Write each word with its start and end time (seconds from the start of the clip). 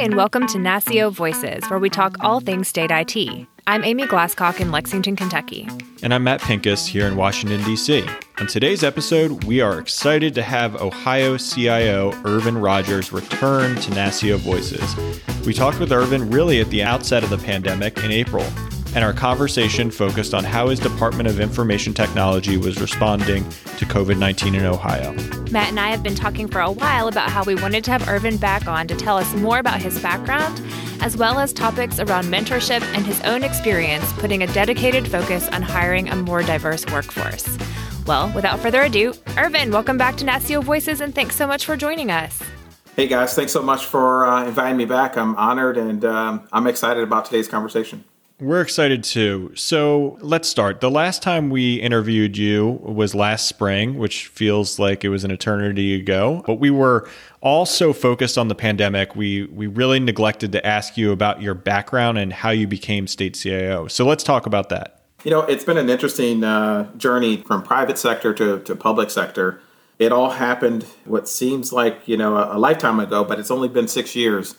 and 0.00 0.16
welcome 0.16 0.46
to 0.46 0.56
NASCIO 0.56 1.12
Voices, 1.12 1.62
where 1.68 1.78
we 1.78 1.90
talk 1.90 2.16
all 2.20 2.40
things 2.40 2.68
state 2.68 2.90
IT. 2.90 3.46
I'm 3.66 3.84
Amy 3.84 4.04
Glasscock 4.04 4.58
in 4.58 4.70
Lexington, 4.70 5.14
Kentucky. 5.14 5.68
And 6.02 6.14
I'm 6.14 6.24
Matt 6.24 6.40
Pincus 6.40 6.86
here 6.86 7.06
in 7.06 7.16
Washington, 7.16 7.62
D.C. 7.64 8.06
On 8.38 8.46
today's 8.46 8.82
episode, 8.82 9.44
we 9.44 9.60
are 9.60 9.78
excited 9.78 10.34
to 10.36 10.42
have 10.42 10.80
Ohio 10.80 11.36
CIO 11.36 12.12
Irvin 12.24 12.56
Rogers 12.56 13.12
return 13.12 13.76
to 13.76 13.90
NASCIO 13.90 14.38
Voices. 14.38 14.96
We 15.44 15.52
talked 15.52 15.78
with 15.78 15.92
Irvin 15.92 16.30
really 16.30 16.62
at 16.62 16.70
the 16.70 16.82
outset 16.82 17.22
of 17.22 17.28
the 17.28 17.36
pandemic 17.36 17.98
in 17.98 18.10
April 18.10 18.46
and 18.94 19.04
our 19.04 19.12
conversation 19.12 19.90
focused 19.90 20.34
on 20.34 20.44
how 20.44 20.68
his 20.68 20.80
Department 20.80 21.28
of 21.28 21.40
Information 21.40 21.94
Technology 21.94 22.56
was 22.56 22.80
responding 22.80 23.44
to 23.78 23.86
COVID 23.86 24.18
19 24.18 24.54
in 24.54 24.64
Ohio. 24.64 25.12
Matt 25.50 25.68
and 25.68 25.80
I 25.80 25.90
have 25.90 26.02
been 26.02 26.14
talking 26.14 26.48
for 26.48 26.60
a 26.60 26.70
while 26.70 27.08
about 27.08 27.30
how 27.30 27.44
we 27.44 27.54
wanted 27.54 27.84
to 27.84 27.90
have 27.92 28.08
Irvin 28.08 28.36
back 28.36 28.66
on 28.66 28.86
to 28.88 28.94
tell 28.94 29.16
us 29.16 29.32
more 29.34 29.58
about 29.58 29.80
his 29.80 30.00
background, 30.00 30.60
as 31.00 31.16
well 31.16 31.38
as 31.38 31.52
topics 31.52 31.98
around 31.98 32.24
mentorship 32.24 32.82
and 32.94 33.06
his 33.06 33.20
own 33.22 33.42
experience 33.42 34.12
putting 34.14 34.42
a 34.42 34.46
dedicated 34.48 35.06
focus 35.08 35.48
on 35.48 35.62
hiring 35.62 36.08
a 36.08 36.16
more 36.16 36.42
diverse 36.42 36.84
workforce. 36.86 37.58
Well, 38.06 38.32
without 38.34 38.58
further 38.60 38.82
ado, 38.82 39.14
Irvin, 39.36 39.70
welcome 39.70 39.98
back 39.98 40.16
to 40.16 40.24
NASCIO 40.24 40.64
Voices 40.64 41.00
and 41.00 41.14
thanks 41.14 41.36
so 41.36 41.46
much 41.46 41.64
for 41.64 41.76
joining 41.76 42.10
us. 42.10 42.42
Hey 42.96 43.06
guys, 43.06 43.34
thanks 43.34 43.52
so 43.52 43.62
much 43.62 43.86
for 43.86 44.26
uh, 44.26 44.46
inviting 44.46 44.76
me 44.76 44.84
back. 44.84 45.16
I'm 45.16 45.36
honored 45.36 45.78
and 45.78 46.04
um, 46.04 46.48
I'm 46.52 46.66
excited 46.66 47.02
about 47.02 47.24
today's 47.24 47.48
conversation. 47.48 48.04
We're 48.40 48.62
excited 48.62 49.04
too. 49.04 49.52
So 49.54 50.16
let's 50.22 50.48
start. 50.48 50.80
The 50.80 50.90
last 50.90 51.22
time 51.22 51.50
we 51.50 51.74
interviewed 51.74 52.38
you 52.38 52.80
was 52.82 53.14
last 53.14 53.46
spring, 53.46 53.98
which 53.98 54.28
feels 54.28 54.78
like 54.78 55.04
it 55.04 55.10
was 55.10 55.24
an 55.24 55.30
eternity 55.30 55.94
ago. 55.94 56.42
But 56.46 56.54
we 56.54 56.70
were 56.70 57.06
all 57.42 57.66
so 57.66 57.92
focused 57.92 58.38
on 58.38 58.48
the 58.48 58.54
pandemic, 58.54 59.14
we 59.14 59.44
we 59.44 59.66
really 59.66 60.00
neglected 60.00 60.52
to 60.52 60.66
ask 60.66 60.96
you 60.96 61.12
about 61.12 61.42
your 61.42 61.54
background 61.54 62.16
and 62.16 62.32
how 62.32 62.50
you 62.50 62.66
became 62.66 63.06
state 63.06 63.34
CIO. 63.34 63.88
So 63.88 64.06
let's 64.06 64.24
talk 64.24 64.46
about 64.46 64.70
that. 64.70 65.02
You 65.22 65.30
know, 65.30 65.40
it's 65.40 65.64
been 65.64 65.76
an 65.76 65.90
interesting 65.90 66.42
uh, 66.42 66.90
journey 66.96 67.38
from 67.42 67.62
private 67.62 67.98
sector 67.98 68.32
to, 68.34 68.60
to 68.60 68.74
public 68.74 69.10
sector. 69.10 69.60
It 69.98 70.12
all 70.12 70.30
happened 70.30 70.84
what 71.04 71.28
seems 71.28 71.74
like 71.74 72.08
you 72.08 72.16
know 72.16 72.36
a, 72.36 72.56
a 72.56 72.58
lifetime 72.58 73.00
ago, 73.00 73.22
but 73.22 73.38
it's 73.38 73.50
only 73.50 73.68
been 73.68 73.86
six 73.86 74.16
years 74.16 74.54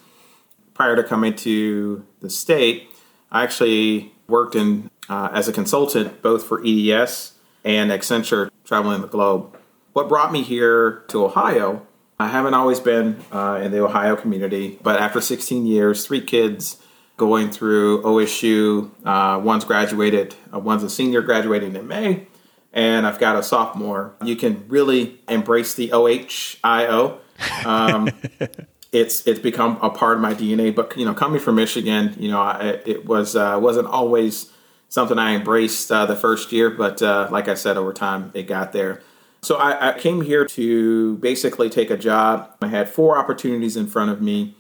prior 0.76 0.96
to 0.96 1.04
coming 1.04 1.36
to 1.36 2.06
the 2.22 2.30
state 2.30 2.91
I 3.32 3.44
actually 3.44 4.14
worked 4.28 4.56
in 4.56 4.90
uh, 5.10 5.30
as 5.34 5.48
a 5.48 5.54
consultant 5.54 6.22
both 6.22 6.44
for 6.44 6.62
EDS 6.66 7.34
and 7.64 7.92
Accenture 7.92 8.50
traveling 8.66 9.02
the 9.02 9.08
globe. 9.08 9.56
What 9.94 10.08
brought 10.08 10.32
me 10.32 10.42
here 10.42 11.04
to 11.10 11.26
Ohio, 11.26 11.86
I 12.20 12.28
haven't 12.28 12.54
always 12.54 12.80
been 12.80 13.24
uh, 13.32 13.60
in 13.62 13.72
the 13.72 13.84
Ohio 13.84 14.16
community, 14.16 14.80
but 14.82 15.00
after 15.00 15.20
16 15.20 15.66
years, 15.66 16.06
three 16.06 16.22
kids 16.22 16.82
going 17.18 17.52
through 17.52 18.02
OSU, 18.04 18.90
uh, 19.06 19.40
one's 19.40 19.66
graduated, 19.66 20.36
uh, 20.54 20.60
one's 20.60 20.84
a 20.84 20.90
senior 20.90 21.22
graduating 21.22 21.76
in 21.76 21.88
May, 21.88 22.28
and 22.74 23.06
I've 23.06 23.20
got 23.20 23.36
a 23.36 23.44
sophomore. 23.44 24.14
You 24.24 24.36
can 24.36 24.66
really 24.68 25.20
embrace 25.28 25.74
the 25.74 25.92
OHIO. 25.92 27.20
Um, 27.66 28.10
it's 28.92 29.26
it's 29.26 29.40
become 29.40 29.78
a 29.82 29.90
part 29.90 30.18
of 30.18 30.22
my 30.22 30.34
DNA. 30.34 30.74
But 30.74 30.98
you 30.98 31.06
know, 31.06 31.14
coming 31.14 31.40
from 31.40 31.56
Michigan, 31.56 32.16
you 32.20 32.30
know, 32.30 32.42
I, 32.42 32.82
it 32.86 33.06
was 33.06 33.36
uh, 33.36 33.58
wasn't 33.62 33.88
always 33.88 34.52
something 34.90 35.18
I 35.18 35.36
embraced 35.36 35.92
uh, 35.92 36.06
the 36.06 36.16
first 36.16 36.52
year, 36.52 36.70
but 36.70 37.02
uh, 37.02 37.30
like 37.32 37.48
I 37.48 37.54
said, 37.54 37.78
over 37.78 37.94
time 37.94 38.32
it 38.34 38.44
got 38.44 38.74
there. 38.74 39.02
So 39.42 39.56
I, 39.56 39.90
I, 39.90 40.00
came 40.00 40.22
here 40.22 40.46
to 40.46 41.18
basically 41.18 41.68
take 41.68 41.90
a 41.90 41.98
job. 41.98 42.56
I 42.62 42.68
had 42.68 42.88
four 42.88 43.18
opportunities 43.18 43.76
in 43.76 43.88
front 43.88 44.12
of 44.12 44.22
me, 44.22 44.56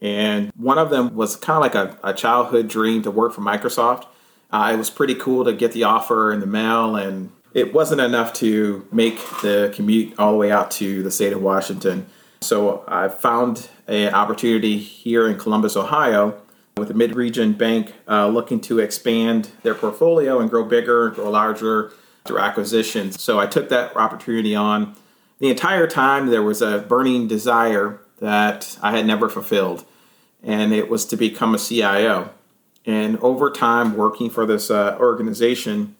and 0.00 0.52
one 0.54 0.78
of 0.78 0.90
them 0.90 1.16
was 1.16 1.34
kind 1.34 1.56
of 1.56 1.62
like 1.62 1.74
a, 1.74 1.98
a, 2.10 2.14
childhood 2.14 2.68
dream 2.68 3.02
to 3.02 3.10
work 3.10 3.32
for 3.32 3.40
Microsoft. 3.40 4.06
Uh, 4.52 4.70
it 4.72 4.76
was 4.76 4.88
pretty 4.88 5.16
cool 5.16 5.44
to 5.44 5.52
get 5.52 5.72
the 5.72 5.82
offer 5.82 6.30
in 6.30 6.38
the 6.38 6.46
mail, 6.46 6.94
and 6.94 7.32
it 7.54 7.72
wasn't 7.72 8.00
enough 8.00 8.32
to 8.34 8.86
make 8.92 9.18
the 9.42 9.72
commute 9.74 10.16
all 10.16 10.30
the 10.32 10.38
way 10.38 10.52
out 10.52 10.70
to 10.72 11.02
the 11.02 11.10
state 11.10 11.32
of 11.32 11.42
Washington. 11.42 12.06
So 12.42 12.84
I 12.88 13.08
found 13.08 13.68
an 13.86 14.14
opportunity 14.14 14.78
here 14.78 15.28
in 15.28 15.38
Columbus, 15.38 15.76
Ohio, 15.76 16.40
with 16.76 16.90
a 16.90 16.94
mid-region 16.94 17.52
bank 17.52 17.92
uh, 18.08 18.28
looking 18.28 18.60
to 18.62 18.78
expand 18.78 19.50
their 19.62 19.74
portfolio 19.74 20.40
and 20.40 20.48
grow 20.48 20.64
bigger, 20.64 21.10
grow 21.10 21.30
larger 21.30 21.92
through 22.24 22.38
acquisitions. 22.38 23.20
So 23.20 23.38
I 23.38 23.46
took 23.46 23.68
that 23.68 23.94
opportunity 23.94 24.54
on. 24.54 24.96
The 25.38 25.50
entire 25.50 25.86
time 25.86 26.26
there 26.28 26.42
was 26.42 26.62
a 26.62 26.78
burning 26.78 27.28
desire 27.28 28.00
that 28.20 28.78
I 28.82 28.96
had 28.96 29.06
never 29.06 29.28
fulfilled, 29.28 29.84
and 30.42 30.72
it 30.72 30.88
was 30.88 31.04
to 31.06 31.16
become 31.16 31.54
a 31.54 31.58
CIO. 31.58 32.30
And 32.86 33.18
over 33.18 33.50
time, 33.50 33.96
working 33.96 34.30
for 34.30 34.46
this 34.46 34.70
uh, 34.70 34.96
organization, 34.98 35.94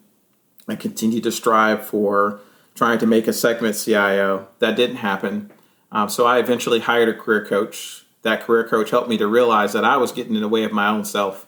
I 0.67 0.75
continued 0.75 1.23
to 1.23 1.31
strive 1.31 1.85
for 1.85 2.39
trying 2.73 2.97
to 2.99 3.05
make 3.05 3.27
a 3.27 3.33
segment 3.33 3.75
CIO. 3.75 4.47
That 4.59 4.75
didn't 4.75 4.97
happen. 4.97 5.51
Um, 5.91 6.09
so 6.09 6.25
I 6.25 6.39
eventually 6.39 6.79
hired 6.79 7.09
a 7.09 7.13
career 7.13 7.45
coach. 7.45 8.05
That 8.21 8.43
career 8.43 8.67
coach 8.67 8.91
helped 8.91 9.09
me 9.09 9.17
to 9.17 9.27
realize 9.27 9.73
that 9.73 9.83
I 9.83 9.97
was 9.97 10.11
getting 10.11 10.35
in 10.35 10.41
the 10.41 10.47
way 10.47 10.63
of 10.63 10.71
my 10.71 10.87
own 10.87 11.03
self. 11.03 11.45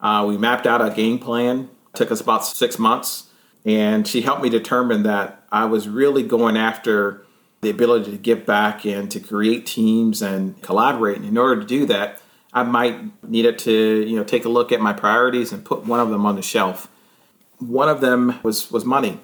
Uh, 0.00 0.24
we 0.26 0.38
mapped 0.38 0.66
out 0.66 0.80
a 0.80 0.94
game 0.94 1.18
plan. 1.18 1.70
It 1.92 1.96
took 1.96 2.10
us 2.10 2.20
about 2.20 2.44
six 2.44 2.78
months, 2.78 3.30
and 3.64 4.06
she 4.06 4.20
helped 4.20 4.42
me 4.42 4.48
determine 4.48 5.02
that 5.02 5.44
I 5.50 5.64
was 5.64 5.88
really 5.88 6.22
going 6.22 6.56
after 6.56 7.24
the 7.62 7.70
ability 7.70 8.10
to 8.10 8.16
give 8.16 8.46
back 8.46 8.86
and 8.86 9.10
to 9.10 9.20
create 9.20 9.66
teams 9.66 10.22
and 10.22 10.60
collaborate. 10.62 11.18
And 11.18 11.26
in 11.26 11.36
order 11.36 11.60
to 11.60 11.66
do 11.66 11.84
that, 11.86 12.20
I 12.52 12.62
might 12.62 13.22
needed 13.28 13.58
to 13.60 14.04
you 14.06 14.16
know 14.16 14.24
take 14.24 14.44
a 14.44 14.48
look 14.48 14.72
at 14.72 14.80
my 14.80 14.92
priorities 14.92 15.52
and 15.52 15.64
put 15.64 15.86
one 15.86 16.00
of 16.00 16.10
them 16.10 16.26
on 16.26 16.36
the 16.36 16.42
shelf. 16.42 16.88
One 17.58 17.88
of 17.88 18.00
them 18.00 18.38
was 18.42 18.70
was 18.70 18.84
money. 18.84 19.20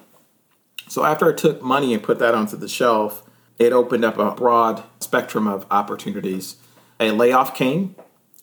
So 0.87 1.03
after 1.03 1.29
I 1.29 1.33
took 1.33 1.61
money 1.61 1.93
and 1.93 2.01
put 2.01 2.19
that 2.19 2.33
onto 2.33 2.55
the 2.55 2.69
shelf, 2.69 3.26
it 3.59 3.73
opened 3.73 4.05
up 4.05 4.17
a 4.17 4.31
broad 4.31 4.83
spectrum 4.99 5.47
of 5.47 5.65
opportunities. 5.71 6.57
A 6.99 7.11
layoff 7.11 7.55
came, 7.55 7.95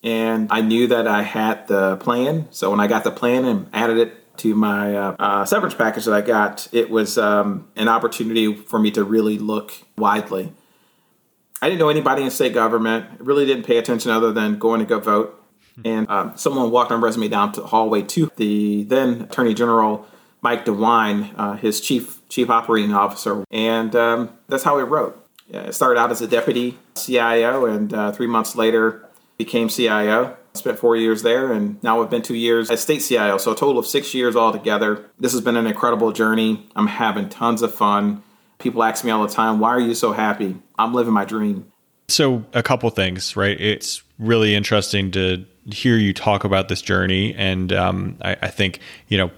and 0.03 0.49
I 0.51 0.61
knew 0.61 0.87
that 0.89 1.07
I 1.07 1.23
had 1.23 1.67
the 1.69 1.97
plan. 1.97 2.49
So 2.51 2.71
when 2.71 2.81
I 2.81 2.87
got 2.87 3.05
the 3.05 3.11
plan 3.11 3.45
and 3.45 3.69
added 3.73 3.99
it 3.99 4.37
to 4.39 4.55
my 4.55 4.95
uh, 4.95 5.17
uh, 5.19 5.45
severance 5.45 5.75
package 5.75 6.05
that 6.07 6.15
I 6.15 6.21
got, 6.21 6.69
it 6.73 6.91
was 6.91 7.19
um, 7.19 7.69
an 7.77 7.89
opportunity 7.89 8.55
for 8.55 8.79
me 8.79 8.91
to 8.93 9.05
really 9.05 9.39
look 9.39 9.73
widely. 9.97 10.53
I 11.63 11.69
didn't 11.69 11.79
know 11.79 11.89
anybody 11.89 12.23
in 12.23 12.31
state 12.31 12.53
government. 12.53 13.07
I 13.11 13.17
really 13.21 13.47
didn't 13.47 13.65
pay 13.65 13.79
attention 13.79 14.11
other 14.11 14.33
than 14.33 14.59
going 14.59 14.81
to 14.81 14.87
go 14.87 15.01
vote. 15.01 15.41
And 15.85 16.09
um, 16.09 16.37
someone 16.37 16.71
walked 16.71 16.91
my 16.91 16.97
resume 16.97 17.29
down 17.29 17.53
to 17.53 17.61
the 17.61 17.67
hallway 17.69 18.03
to 18.03 18.31
the 18.37 18.85
then 18.85 19.23
Attorney 19.23 19.55
General 19.55 20.07
Mike 20.41 20.67
DeWine, 20.67 21.33
uh, 21.37 21.55
his 21.55 21.81
chief 21.81 22.21
chief 22.35 22.51
operating 22.51 22.93
officer, 22.93 23.45
and 23.51 23.95
um, 23.95 24.31
that's 24.49 24.65
how 24.65 24.79
it 24.79 24.83
wrote. 24.83 25.21
Yeah, 25.47 25.71
started 25.71 26.01
out 26.01 26.11
as 26.11 26.21
a 26.21 26.27
deputy 26.27 26.77
CIO, 26.97 27.67
and 27.67 27.95
uh, 27.95 28.13
three 28.13 28.27
months 28.27 28.57
later 28.57 29.07
became 29.39 29.69
CIO. 29.69 30.37
Spent 30.55 30.79
four 30.79 30.97
years 30.97 31.23
there, 31.23 31.53
and 31.53 31.83
now 31.83 32.03
I've 32.03 32.11
been 32.11 32.23
two 32.23 32.35
years 32.35 32.71
as 32.71 32.81
state 32.81 33.01
CIO. 33.01 33.39
So 33.39 33.53
a 33.53 33.57
total 33.57 33.79
of 33.79 33.87
six 33.87 34.15
years 34.15 34.37
altogether. 34.37 35.05
This 35.19 35.33
has 35.33 35.41
been 35.41 35.57
an 35.57 35.67
incredible 35.67 36.13
journey. 36.13 36.69
I'm 36.77 36.87
having 36.87 37.29
tons 37.29 37.63
of 37.63 37.75
fun. 37.75 38.23
People 38.59 38.83
ask 38.83 39.05
me 39.05 39.11
all 39.11 39.27
the 39.27 39.33
time, 39.33 39.61
"Why 39.61 39.71
are 39.71 39.81
you 39.81 39.95
so 39.95 40.13
happy?" 40.13 40.57
I'm 40.79 40.95
living 40.95 41.13
my 41.13 41.25
dream. 41.25 41.67
So 42.09 42.45
a 42.53 42.63
couple 42.63 42.89
things, 42.91 43.37
right? 43.37 43.61
It's 43.61 44.03
really 44.19 44.55
interesting 44.55 45.11
to 45.13 45.45
hear 45.67 45.97
you 45.97 46.13
talk 46.13 46.45
about 46.45 46.69
this 46.69 46.83
journey, 46.83 47.35
and 47.35 47.73
um, 47.73 48.17
I, 48.23 48.37
I 48.43 48.49
think 48.49 48.81
you 49.09 49.19
know 49.19 49.31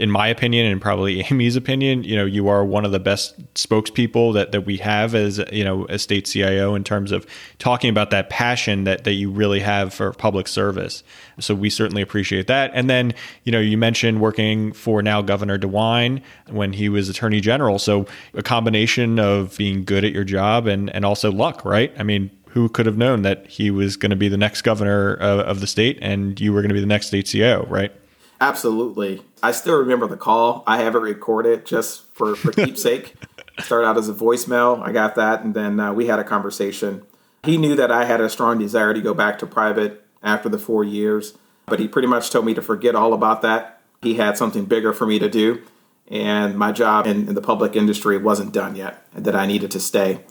in 0.00 0.10
my 0.10 0.26
opinion 0.28 0.64
and 0.64 0.80
probably 0.80 1.20
Amy's 1.30 1.56
opinion, 1.56 2.02
you 2.04 2.16
know, 2.16 2.24
you 2.24 2.48
are 2.48 2.64
one 2.64 2.86
of 2.86 2.90
the 2.90 2.98
best 2.98 3.38
spokespeople 3.54 4.32
that, 4.32 4.50
that 4.52 4.62
we 4.62 4.78
have 4.78 5.14
as, 5.14 5.40
you 5.52 5.62
know, 5.62 5.84
a 5.90 5.98
state 5.98 6.24
CIO 6.24 6.74
in 6.74 6.82
terms 6.82 7.12
of 7.12 7.26
talking 7.58 7.90
about 7.90 8.10
that 8.10 8.30
passion 8.30 8.84
that, 8.84 9.04
that 9.04 9.12
you 9.12 9.30
really 9.30 9.60
have 9.60 9.92
for 9.92 10.12
public 10.14 10.48
service. 10.48 11.04
So 11.38 11.54
we 11.54 11.68
certainly 11.68 12.00
appreciate 12.00 12.46
that. 12.46 12.70
And 12.74 12.88
then, 12.88 13.12
you 13.44 13.52
know, 13.52 13.60
you 13.60 13.76
mentioned 13.76 14.20
working 14.22 14.72
for 14.72 15.02
now 15.02 15.20
Governor 15.20 15.58
DeWine 15.58 16.22
when 16.48 16.72
he 16.72 16.88
was 16.88 17.10
Attorney 17.10 17.40
General. 17.40 17.78
So 17.78 18.06
a 18.32 18.42
combination 18.42 19.20
of 19.20 19.56
being 19.58 19.84
good 19.84 20.04
at 20.04 20.12
your 20.12 20.24
job 20.24 20.66
and, 20.66 20.88
and 20.94 21.04
also 21.04 21.30
luck, 21.30 21.64
right? 21.64 21.92
I 21.98 22.04
mean, 22.04 22.30
who 22.48 22.68
could 22.68 22.86
have 22.86 22.96
known 22.96 23.22
that 23.22 23.46
he 23.46 23.70
was 23.70 23.96
going 23.96 24.10
to 24.10 24.16
be 24.16 24.28
the 24.28 24.38
next 24.38 24.62
governor 24.62 25.14
of, 25.14 25.40
of 25.40 25.60
the 25.60 25.66
state 25.66 25.98
and 26.00 26.40
you 26.40 26.52
were 26.52 26.62
going 26.62 26.70
to 26.70 26.74
be 26.74 26.80
the 26.80 26.86
next 26.86 27.08
state 27.08 27.26
CIO, 27.26 27.66
right? 27.66 27.92
Absolutely. 28.40 29.22
I 29.42 29.52
still 29.52 29.78
remember 29.78 30.06
the 30.06 30.16
call. 30.16 30.64
I 30.66 30.78
have 30.78 30.94
it 30.94 31.00
recorded 31.00 31.66
just 31.66 32.12
for, 32.14 32.34
for 32.34 32.52
keepsake. 32.52 33.14
Started 33.58 33.86
out 33.86 33.98
as 33.98 34.08
a 34.08 34.14
voicemail. 34.14 34.82
I 34.82 34.92
got 34.92 35.14
that. 35.16 35.42
And 35.42 35.52
then 35.54 35.78
uh, 35.78 35.92
we 35.92 36.06
had 36.06 36.18
a 36.18 36.24
conversation. 36.24 37.02
He 37.44 37.58
knew 37.58 37.76
that 37.76 37.90
I 37.92 38.06
had 38.06 38.20
a 38.20 38.30
strong 38.30 38.58
desire 38.58 38.94
to 38.94 39.00
go 39.00 39.12
back 39.12 39.38
to 39.40 39.46
private 39.46 40.06
after 40.22 40.48
the 40.48 40.58
four 40.58 40.84
years, 40.84 41.36
but 41.66 41.78
he 41.78 41.88
pretty 41.88 42.08
much 42.08 42.30
told 42.30 42.46
me 42.46 42.54
to 42.54 42.62
forget 42.62 42.94
all 42.94 43.12
about 43.12 43.42
that. 43.42 43.80
He 44.02 44.14
had 44.14 44.38
something 44.38 44.64
bigger 44.64 44.92
for 44.94 45.06
me 45.06 45.18
to 45.18 45.28
do. 45.28 45.62
And 46.08 46.56
my 46.56 46.72
job 46.72 47.06
in, 47.06 47.28
in 47.28 47.34
the 47.34 47.42
public 47.42 47.76
industry 47.76 48.16
wasn't 48.16 48.52
done 48.52 48.74
yet, 48.74 49.06
that 49.12 49.36
I 49.36 49.46
needed 49.46 49.70
to 49.72 49.80
stay. 49.80 50.24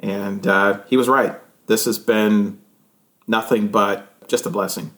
And 0.00 0.46
uh, 0.46 0.80
he 0.86 0.96
was 0.96 1.08
right. 1.08 1.38
This 1.66 1.84
has 1.84 1.98
been 1.98 2.60
nothing 3.26 3.68
but 3.68 4.28
just 4.28 4.46
a 4.46 4.50
blessing 4.50 4.92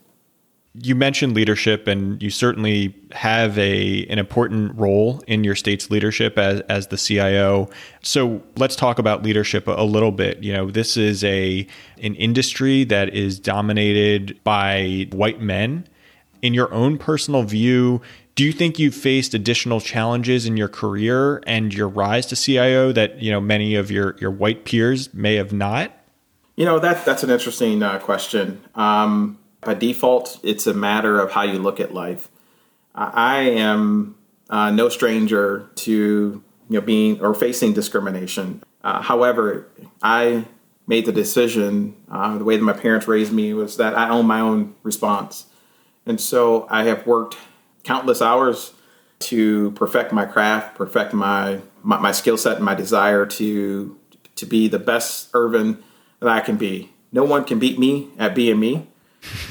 you 0.83 0.95
mentioned 0.95 1.35
leadership 1.35 1.87
and 1.87 2.23
you 2.23 2.31
certainly 2.31 2.95
have 3.13 3.59
a 3.59 4.07
an 4.07 4.19
important 4.19 4.77
role 4.77 5.23
in 5.27 5.45
your 5.45 5.55
state's 5.55 5.91
leadership 5.91 6.39
as 6.39 6.61
as 6.63 6.89
the 6.89 6.97
CIO. 6.97 7.69
So 8.03 8.43
let's 8.57 8.77
talk 8.77 8.99
about 8.99 9.23
leadership 9.23 9.67
a, 9.67 9.83
little 9.83 10.13
bit. 10.13 10.43
You 10.43 10.53
know, 10.53 10.71
this 10.71 10.97
is 10.97 11.25
a 11.25 11.67
an 12.03 12.15
industry 12.15 12.85
that 12.85 13.15
is 13.15 13.39
dominated 13.39 14.39
by 14.45 15.09
white 15.13 15.41
men. 15.41 15.87
In 16.41 16.55
your 16.55 16.73
own 16.73 16.99
personal 16.99 17.43
view, 17.43 18.01
do 18.37 18.45
you 18.45 18.53
think 18.53 18.79
you've 18.79 18.95
faced 18.95 19.35
additional 19.35 19.81
challenges 19.81 20.47
in 20.47 20.57
your 20.57 20.69
career 20.69 21.43
and 21.47 21.75
your 21.75 21.89
rise 21.89 22.27
to 22.27 22.37
CIO 22.37 22.93
that, 22.93 23.21
you 23.21 23.33
know, 23.33 23.41
many 23.41 23.75
of 23.75 23.91
your 23.91 24.17
your 24.21 24.31
white 24.31 24.65
peers 24.65 25.13
may 25.13 25.35
have 25.35 25.53
not? 25.53 25.93
You 26.55 26.65
know, 26.65 26.79
that 26.79 27.05
that's 27.05 27.23
an 27.23 27.31
interesting 27.31 27.83
uh, 27.83 27.99
question. 27.99 28.63
Um, 28.75 29.39
by 29.61 29.75
default, 29.75 30.39
it's 30.43 30.67
a 30.67 30.75
matter 30.75 31.21
of 31.21 31.33
how 31.33 31.43
you 31.43 31.59
look 31.59 31.81
at 31.81 31.93
life. 31.93 32.31
I 32.95 33.41
am 33.41 34.17
uh, 34.51 34.71
no 34.71 34.89
stranger 34.89 35.71
to 35.77 35.93
you 35.93 36.43
know 36.69 36.81
being 36.81 37.21
or 37.21 37.35
facing 37.35 37.73
discrimination. 37.73 38.63
Uh, 38.83 39.03
however, 39.03 39.69
I 40.03 40.47
made 40.87 41.07
the 41.07 41.13
decision 41.13 41.95
uh, 42.11 42.39
the 42.39 42.45
way 42.45 42.57
that 42.57 42.63
my 42.63 42.73
parents 42.73 43.07
raised 43.07 43.33
me 43.33 43.55
was 43.55 43.77
that 43.77 43.97
I 43.97 44.09
own 44.09 44.27
my 44.27 44.41
own 44.41 44.75
response, 44.83 45.47
and 46.07 46.21
so 46.21 46.67
I 46.71 46.85
have 46.85 47.07
worked 47.07 47.37
countless 47.85 48.21
hours 48.21 48.73
to 49.21 49.73
perfect 49.73 50.13
my 50.13 50.25
craft, 50.25 50.77
perfect 50.77 51.13
my 51.13 51.61
my, 51.83 51.99
my 51.99 52.13
skill 52.13 52.37
set, 52.37 52.57
and 52.57 52.65
my 52.65 52.75
desire 52.75 53.27
to 53.27 53.97
to 54.37 54.47
be 54.47 54.69
the 54.69 54.79
best 54.79 55.29
Irvin 55.35 55.83
that 56.21 56.29
I 56.29 56.41
can 56.41 56.57
be. 56.57 56.91
No 57.13 57.25
one 57.25 57.45
can 57.45 57.59
beat 57.59 57.79
me 57.79 58.09
at 58.19 58.35
being 58.35 58.61
me. 58.61 58.89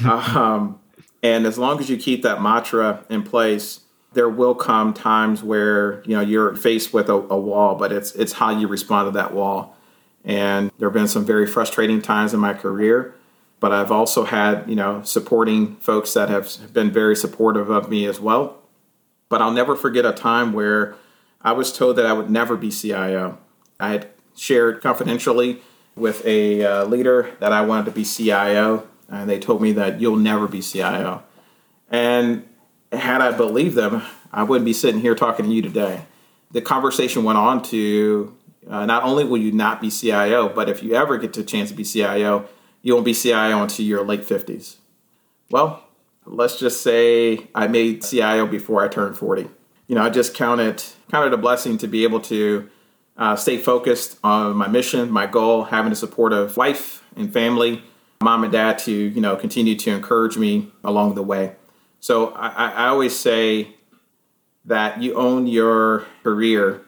Um, 0.04 0.78
and 1.22 1.46
as 1.46 1.58
long 1.58 1.80
as 1.80 1.90
you 1.90 1.96
keep 1.96 2.22
that 2.22 2.40
mantra 2.40 3.04
in 3.08 3.22
place, 3.22 3.80
there 4.12 4.28
will 4.28 4.54
come 4.54 4.94
times 4.94 5.42
where 5.42 6.02
you 6.04 6.16
know 6.16 6.20
you're 6.20 6.54
faced 6.56 6.92
with 6.92 7.08
a, 7.08 7.14
a, 7.14 7.38
wall, 7.38 7.74
but 7.74 7.92
it's 7.92 8.12
it's 8.14 8.34
how 8.34 8.50
you 8.50 8.66
respond 8.66 9.06
to 9.06 9.10
that 9.12 9.34
wall. 9.34 9.76
And 10.24 10.70
there 10.78 10.88
have 10.88 10.94
been 10.94 11.08
some 11.08 11.24
very 11.24 11.46
frustrating 11.46 12.02
times 12.02 12.34
in 12.34 12.40
my 12.40 12.54
career, 12.54 13.14
but 13.60 13.72
I've 13.72 13.92
also 13.92 14.24
had 14.24 14.68
you 14.68 14.76
know 14.76 15.02
supporting 15.02 15.76
folks 15.76 16.14
that 16.14 16.28
have 16.28 16.72
been 16.72 16.90
very 16.90 17.16
supportive 17.16 17.70
of 17.70 17.90
me 17.90 18.06
as 18.06 18.20
well. 18.20 18.56
But 19.28 19.42
I'll 19.42 19.52
never 19.52 19.76
forget 19.76 20.06
a 20.06 20.12
time 20.12 20.52
where 20.52 20.94
I 21.42 21.52
was 21.52 21.72
told 21.72 21.96
that 21.96 22.06
I 22.06 22.12
would 22.12 22.30
never 22.30 22.56
be 22.56 22.70
CIO. 22.70 23.38
I 23.78 23.90
had 23.90 24.08
shared 24.34 24.80
confidentially 24.82 25.60
with 25.94 26.24
a 26.24 26.64
uh, 26.64 26.84
leader 26.86 27.36
that 27.40 27.52
I 27.52 27.60
wanted 27.60 27.86
to 27.86 27.90
be 27.90 28.04
CIO 28.04 28.87
and 29.08 29.28
they 29.28 29.38
told 29.38 29.62
me 29.62 29.72
that 29.72 30.00
you'll 30.00 30.16
never 30.16 30.46
be 30.46 30.60
CIO. 30.60 31.22
And 31.90 32.46
had 32.92 33.20
I 33.20 33.32
believed 33.32 33.74
them, 33.74 34.02
I 34.32 34.42
wouldn't 34.42 34.66
be 34.66 34.72
sitting 34.72 35.00
here 35.00 35.14
talking 35.14 35.46
to 35.46 35.52
you 35.52 35.62
today. 35.62 36.02
The 36.50 36.60
conversation 36.60 37.24
went 37.24 37.38
on 37.38 37.62
to 37.64 38.36
uh, 38.68 38.86
not 38.86 39.02
only 39.02 39.24
will 39.24 39.38
you 39.38 39.52
not 39.52 39.80
be 39.80 39.90
CIO, 39.90 40.48
but 40.48 40.68
if 40.68 40.82
you 40.82 40.94
ever 40.94 41.16
get 41.18 41.36
a 41.36 41.42
chance 41.42 41.70
to 41.70 41.76
be 41.76 41.84
CIO, 41.84 42.46
you 42.82 42.94
won't 42.94 43.04
be 43.04 43.14
CIO 43.14 43.62
until 43.62 43.84
your 43.84 44.04
late 44.04 44.22
50s. 44.22 44.76
Well, 45.50 45.84
let's 46.26 46.58
just 46.58 46.82
say 46.82 47.46
I 47.54 47.66
made 47.68 48.02
CIO 48.02 48.46
before 48.46 48.84
I 48.84 48.88
turned 48.88 49.16
40. 49.16 49.48
You 49.86 49.94
know, 49.94 50.02
I 50.02 50.10
just 50.10 50.34
count 50.34 50.60
it, 50.60 50.94
counted 51.10 51.10
counted 51.10 51.32
a 51.32 51.38
blessing 51.38 51.78
to 51.78 51.88
be 51.88 52.04
able 52.04 52.20
to 52.20 52.68
uh, 53.16 53.36
stay 53.36 53.56
focused 53.56 54.18
on 54.22 54.56
my 54.56 54.68
mission, 54.68 55.10
my 55.10 55.26
goal, 55.26 55.64
having 55.64 55.90
a 55.90 55.96
supportive 55.96 56.56
wife 56.56 57.02
and 57.16 57.32
family, 57.32 57.82
mom 58.20 58.42
and 58.44 58.52
dad 58.52 58.78
to 58.80 58.92
you 58.92 59.20
know 59.20 59.36
continue 59.36 59.76
to 59.76 59.90
encourage 59.90 60.36
me 60.36 60.72
along 60.84 61.14
the 61.14 61.22
way. 61.22 61.56
So 62.00 62.28
I, 62.28 62.70
I 62.70 62.86
always 62.88 63.16
say 63.18 63.74
that 64.64 65.02
you 65.02 65.14
own 65.14 65.46
your 65.46 66.06
career 66.22 66.82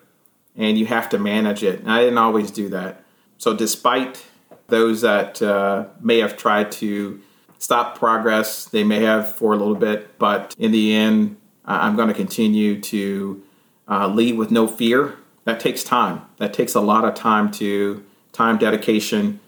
and 0.56 0.78
you 0.78 0.86
have 0.86 1.08
to 1.08 1.18
manage 1.18 1.62
it. 1.62 1.80
And 1.80 1.90
I 1.90 2.00
didn't 2.00 2.18
always 2.18 2.50
do 2.50 2.68
that. 2.68 3.02
So 3.38 3.56
despite 3.56 4.24
those 4.68 5.00
that 5.00 5.40
uh, 5.40 5.86
may 6.00 6.18
have 6.18 6.36
tried 6.36 6.70
to 6.72 7.20
stop 7.58 7.98
progress, 7.98 8.66
they 8.66 8.84
may 8.84 9.02
have 9.02 9.32
for 9.34 9.52
a 9.52 9.56
little 9.56 9.74
bit, 9.74 10.18
but 10.18 10.54
in 10.58 10.72
the 10.72 10.94
end, 10.94 11.36
I'm 11.64 11.96
going 11.96 12.08
to 12.08 12.14
continue 12.14 12.80
to 12.80 13.42
uh, 13.88 14.08
lead 14.08 14.36
with 14.36 14.50
no 14.50 14.66
fear. 14.66 15.16
That 15.44 15.60
takes 15.60 15.82
time. 15.82 16.22
That 16.38 16.52
takes 16.52 16.74
a 16.74 16.80
lot 16.80 17.04
of 17.04 17.14
time 17.14 17.50
to 17.52 18.04
time 18.32 18.58
dedication 18.58 19.40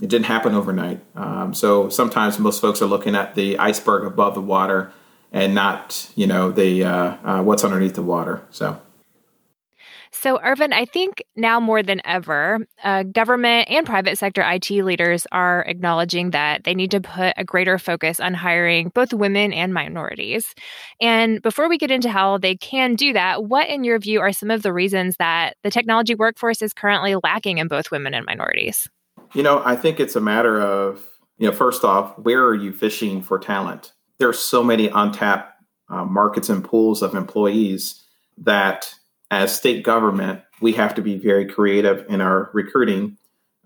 it 0.00 0.08
didn't 0.08 0.26
happen 0.26 0.54
overnight. 0.54 1.00
Um, 1.14 1.54
so 1.54 1.88
sometimes 1.88 2.38
most 2.38 2.60
folks 2.60 2.80
are 2.80 2.86
looking 2.86 3.14
at 3.14 3.34
the 3.34 3.58
iceberg 3.58 4.04
above 4.04 4.34
the 4.34 4.40
water 4.40 4.92
and 5.32 5.54
not, 5.54 6.10
you 6.16 6.26
know, 6.26 6.50
the 6.50 6.84
uh, 6.84 7.16
uh, 7.24 7.42
what's 7.42 7.64
underneath 7.64 7.94
the 7.94 8.02
water. 8.02 8.42
So. 8.50 8.80
So, 10.12 10.40
Irvin, 10.42 10.72
I 10.72 10.86
think 10.86 11.22
now 11.36 11.60
more 11.60 11.82
than 11.84 12.02
ever, 12.04 12.58
uh, 12.82 13.04
government 13.04 13.70
and 13.70 13.86
private 13.86 14.18
sector 14.18 14.42
IT 14.44 14.68
leaders 14.70 15.26
are 15.30 15.62
acknowledging 15.62 16.30
that 16.32 16.64
they 16.64 16.74
need 16.74 16.90
to 16.90 17.00
put 17.00 17.32
a 17.36 17.44
greater 17.44 17.78
focus 17.78 18.18
on 18.18 18.34
hiring 18.34 18.90
both 18.92 19.14
women 19.14 19.52
and 19.52 19.72
minorities. 19.72 20.52
And 21.00 21.40
before 21.40 21.68
we 21.68 21.78
get 21.78 21.92
into 21.92 22.10
how 22.10 22.38
they 22.38 22.56
can 22.56 22.96
do 22.96 23.12
that, 23.12 23.44
what, 23.44 23.68
in 23.68 23.84
your 23.84 23.98
view, 24.00 24.20
are 24.20 24.32
some 24.32 24.50
of 24.50 24.62
the 24.62 24.72
reasons 24.72 25.16
that 25.18 25.56
the 25.62 25.70
technology 25.70 26.16
workforce 26.16 26.60
is 26.60 26.74
currently 26.74 27.14
lacking 27.22 27.58
in 27.58 27.68
both 27.68 27.92
women 27.92 28.12
and 28.12 28.26
minorities? 28.26 28.88
You 29.32 29.42
know, 29.42 29.62
I 29.64 29.76
think 29.76 30.00
it's 30.00 30.16
a 30.16 30.20
matter 30.20 30.60
of, 30.60 31.06
you 31.38 31.48
know, 31.48 31.54
first 31.54 31.84
off, 31.84 32.18
where 32.18 32.44
are 32.44 32.54
you 32.54 32.72
fishing 32.72 33.22
for 33.22 33.38
talent? 33.38 33.92
There 34.18 34.28
are 34.28 34.34
so 34.34 34.62
many 34.64 34.88
untapped 34.88 35.54
uh, 35.88 36.04
markets 36.04 36.48
and 36.48 36.64
pools 36.64 37.02
of 37.02 37.14
employees 37.14 38.04
that 38.38 38.94
as 39.30 39.54
state 39.54 39.84
government, 39.84 40.40
we 40.60 40.72
have 40.72 40.94
to 40.96 41.02
be 41.02 41.16
very 41.16 41.46
creative 41.46 42.04
in 42.08 42.20
our 42.20 42.50
recruiting 42.52 43.16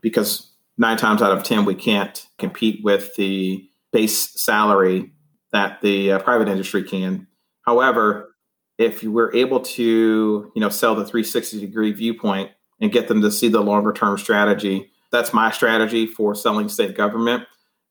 because 0.00 0.52
nine 0.76 0.99
times 0.99 1.22
out 1.22 1.32
of 1.32 1.43
10, 1.43 1.64
we 1.64 1.75
can't 1.75 2.26
compete 2.38 2.84
with 2.84 3.14
the 3.17 3.67
base 3.93 4.40
salary 4.40 5.12
that 5.52 5.81
the 5.81 6.12
uh, 6.12 6.19
private 6.19 6.49
industry 6.49 6.82
can. 6.82 7.26
However, 7.62 8.34
if 8.76 9.02
we're 9.02 9.34
able 9.34 9.60
to, 9.60 10.52
you 10.55 10.60
know, 10.60 10.69
sell 10.69 10.94
the 10.94 11.06
360 11.06 11.60
degree 11.60 11.93
viewpoint 11.93 12.50
and 12.81 12.93
get 12.93 13.08
them 13.08 13.22
to 13.22 13.31
see 13.31 13.49
the 13.49 13.60
longer 13.60 13.93
term 13.93 14.19
strategy, 14.19 14.90
that's 15.14 15.32
my 15.32 15.50
strategy 15.50 16.06
for 16.06 16.34
selling 16.34 16.69
state 16.69 16.96
government. 16.96 17.44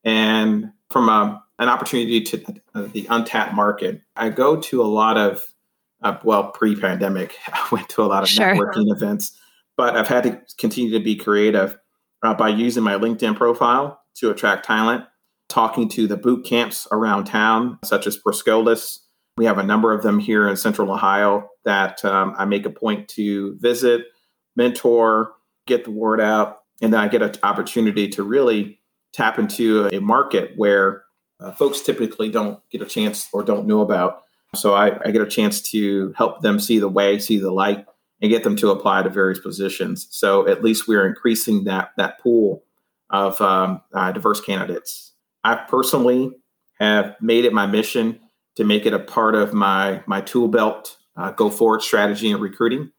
And 0.03 0.71
from 0.89 1.09
a, 1.09 1.41
an 1.57 1.69
opportunity 1.69 2.21
to 2.21 2.37
the 2.75 3.07
untapped 3.09 3.53
market, 3.53 4.01
I 4.15 4.29
go 4.29 4.59
to 4.59 4.81
a 4.81 4.85
lot 4.85 5.17
of, 5.17 5.41
uh, 6.01 6.17
well, 6.23 6.51
pre 6.51 6.75
pandemic, 6.75 7.35
I 7.47 7.67
went 7.71 7.89
to 7.89 8.03
a 8.03 8.05
lot 8.05 8.23
of 8.23 8.29
sure. 8.29 8.53
networking 8.53 8.93
events, 8.93 9.37
but 9.77 9.95
I've 9.95 10.07
had 10.07 10.23
to 10.23 10.41
continue 10.57 10.91
to 10.91 11.03
be 11.03 11.15
creative 11.15 11.77
uh, 12.21 12.33
by 12.33 12.49
using 12.49 12.83
my 12.83 12.95
LinkedIn 12.95 13.35
profile 13.35 14.01
to 14.15 14.29
attract 14.29 14.65
talent, 14.65 15.05
talking 15.49 15.89
to 15.89 16.07
the 16.07 16.17
boot 16.17 16.45
camps 16.45 16.87
around 16.91 17.25
town, 17.25 17.79
such 17.83 18.05
as 18.05 18.17
Per 18.17 18.31
Scholas. 18.31 18.99
We 19.37 19.45
have 19.45 19.57
a 19.57 19.63
number 19.63 19.93
of 19.93 20.03
them 20.03 20.19
here 20.19 20.47
in 20.47 20.57
Central 20.57 20.91
Ohio 20.91 21.49
that 21.65 22.03
um, 22.05 22.35
I 22.37 22.45
make 22.45 22.65
a 22.65 22.69
point 22.69 23.07
to 23.09 23.57
visit, 23.59 24.05
mentor, 24.55 25.33
get 25.65 25.85
the 25.85 25.91
word 25.91 26.21
out, 26.21 26.62
and 26.81 26.93
then 26.93 26.99
I 26.99 27.07
get 27.07 27.21
an 27.21 27.33
opportunity 27.43 28.07
to 28.09 28.23
really 28.23 28.79
tap 29.13 29.37
into 29.37 29.87
a 29.87 30.01
market 30.01 30.53
where 30.55 31.03
uh, 31.39 31.51
folks 31.51 31.81
typically 31.81 32.29
don't 32.29 32.59
get 32.71 32.81
a 32.81 32.85
chance 32.85 33.27
or 33.33 33.43
don't 33.43 33.67
know 33.67 33.81
about. 33.81 34.23
So 34.55 34.73
I, 34.73 34.99
I, 35.05 35.11
get 35.11 35.21
a 35.21 35.27
chance 35.27 35.61
to 35.71 36.13
help 36.15 36.41
them 36.41 36.59
see 36.59 36.79
the 36.79 36.87
way, 36.87 37.17
see 37.19 37.39
the 37.39 37.51
light, 37.51 37.85
and 38.21 38.29
get 38.29 38.43
them 38.43 38.55
to 38.57 38.69
apply 38.69 39.03
to 39.03 39.09
various 39.09 39.39
positions. 39.39 40.07
So 40.11 40.47
at 40.47 40.63
least 40.63 40.87
we're 40.87 41.07
increasing 41.07 41.63
that 41.65 41.89
that 41.97 42.19
pool 42.19 42.63
of 43.09 43.39
um, 43.41 43.81
uh, 43.93 44.11
diverse 44.11 44.41
candidates. 44.41 45.13
I 45.43 45.55
personally 45.55 46.31
have 46.79 47.15
made 47.19 47.45
it 47.45 47.53
my 47.53 47.65
mission 47.65 48.19
to 48.55 48.63
make 48.63 48.85
it 48.85 48.93
a 48.93 48.99
part 48.99 49.35
of 49.35 49.53
my 49.53 50.03
my 50.05 50.21
tool 50.21 50.47
belt 50.47 50.97
uh, 51.15 51.31
go 51.31 51.49
forward 51.49 51.81
strategy 51.81 52.31
and 52.31 52.41
recruiting. 52.41 52.91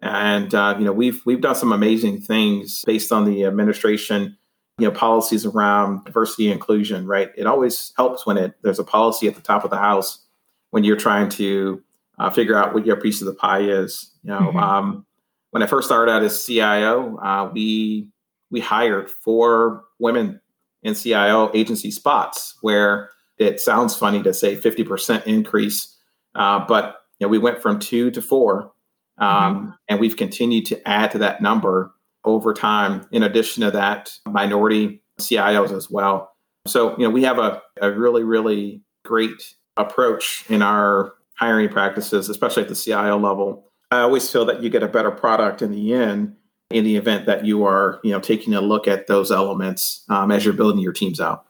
And 0.00 0.54
uh, 0.54 0.76
you 0.78 0.84
know, 0.84 0.92
we've 0.92 1.24
we've 1.26 1.40
done 1.40 1.54
some 1.54 1.72
amazing 1.72 2.20
things 2.20 2.84
based 2.86 3.10
on 3.10 3.24
the 3.24 3.44
administration, 3.44 4.36
you 4.78 4.86
know, 4.86 4.92
policies 4.92 5.44
around 5.44 6.04
diversity 6.04 6.46
and 6.46 6.54
inclusion. 6.54 7.06
Right, 7.06 7.30
it 7.36 7.46
always 7.46 7.92
helps 7.96 8.24
when 8.24 8.36
it 8.36 8.54
there's 8.62 8.78
a 8.78 8.84
policy 8.84 9.26
at 9.26 9.34
the 9.34 9.40
top 9.40 9.64
of 9.64 9.70
the 9.70 9.78
house 9.78 10.24
when 10.70 10.84
you're 10.84 10.96
trying 10.96 11.28
to 11.30 11.82
uh, 12.18 12.30
figure 12.30 12.56
out 12.56 12.74
what 12.74 12.86
your 12.86 12.96
piece 12.96 13.20
of 13.20 13.26
the 13.26 13.34
pie 13.34 13.62
is. 13.62 14.12
You 14.22 14.30
know, 14.30 14.40
mm-hmm. 14.40 14.58
um, 14.58 15.06
when 15.50 15.62
I 15.62 15.66
first 15.66 15.88
started 15.88 16.12
out 16.12 16.22
as 16.22 16.44
CIO, 16.44 17.16
uh, 17.18 17.50
we 17.52 18.08
we 18.50 18.60
hired 18.60 19.10
four 19.10 19.84
women 19.98 20.40
in 20.84 20.94
CIO 20.94 21.50
agency 21.54 21.90
spots 21.90 22.56
where 22.60 23.10
it 23.36 23.60
sounds 23.60 23.96
funny 23.96 24.22
to 24.22 24.32
say 24.32 24.56
50% 24.56 25.24
increase, 25.26 25.96
uh, 26.34 26.64
but 26.66 27.02
you 27.18 27.26
know, 27.26 27.28
we 27.28 27.38
went 27.38 27.60
from 27.60 27.78
two 27.78 28.10
to 28.12 28.22
four 28.22 28.72
um, 29.18 29.56
mm-hmm. 29.56 29.70
And 29.88 30.00
we've 30.00 30.16
continued 30.16 30.66
to 30.66 30.88
add 30.88 31.10
to 31.12 31.18
that 31.18 31.42
number 31.42 31.92
over 32.24 32.54
time. 32.54 33.06
In 33.12 33.22
addition 33.22 33.62
to 33.62 33.70
that, 33.72 34.12
minority 34.26 35.02
CIOs 35.20 35.72
as 35.76 35.90
well. 35.90 36.32
So, 36.66 36.96
you 36.98 37.04
know, 37.04 37.10
we 37.10 37.24
have 37.24 37.38
a, 37.38 37.62
a 37.80 37.90
really, 37.90 38.22
really 38.22 38.82
great 39.04 39.54
approach 39.76 40.44
in 40.48 40.62
our 40.62 41.14
hiring 41.34 41.68
practices, 41.68 42.28
especially 42.28 42.64
at 42.64 42.68
the 42.68 42.74
CIO 42.74 43.18
level. 43.18 43.70
I 43.90 44.00
always 44.00 44.30
feel 44.30 44.44
that 44.46 44.62
you 44.62 44.68
get 44.68 44.82
a 44.82 44.88
better 44.88 45.10
product 45.10 45.62
in 45.62 45.70
the 45.70 45.94
end 45.94 46.36
in 46.70 46.84
the 46.84 46.96
event 46.96 47.24
that 47.26 47.46
you 47.46 47.64
are, 47.64 47.98
you 48.04 48.10
know, 48.10 48.20
taking 48.20 48.52
a 48.52 48.60
look 48.60 48.86
at 48.86 49.06
those 49.06 49.32
elements 49.32 50.04
um, 50.10 50.30
as 50.30 50.44
you're 50.44 50.52
building 50.52 50.80
your 50.80 50.92
teams 50.92 51.20
out. 51.20 51.46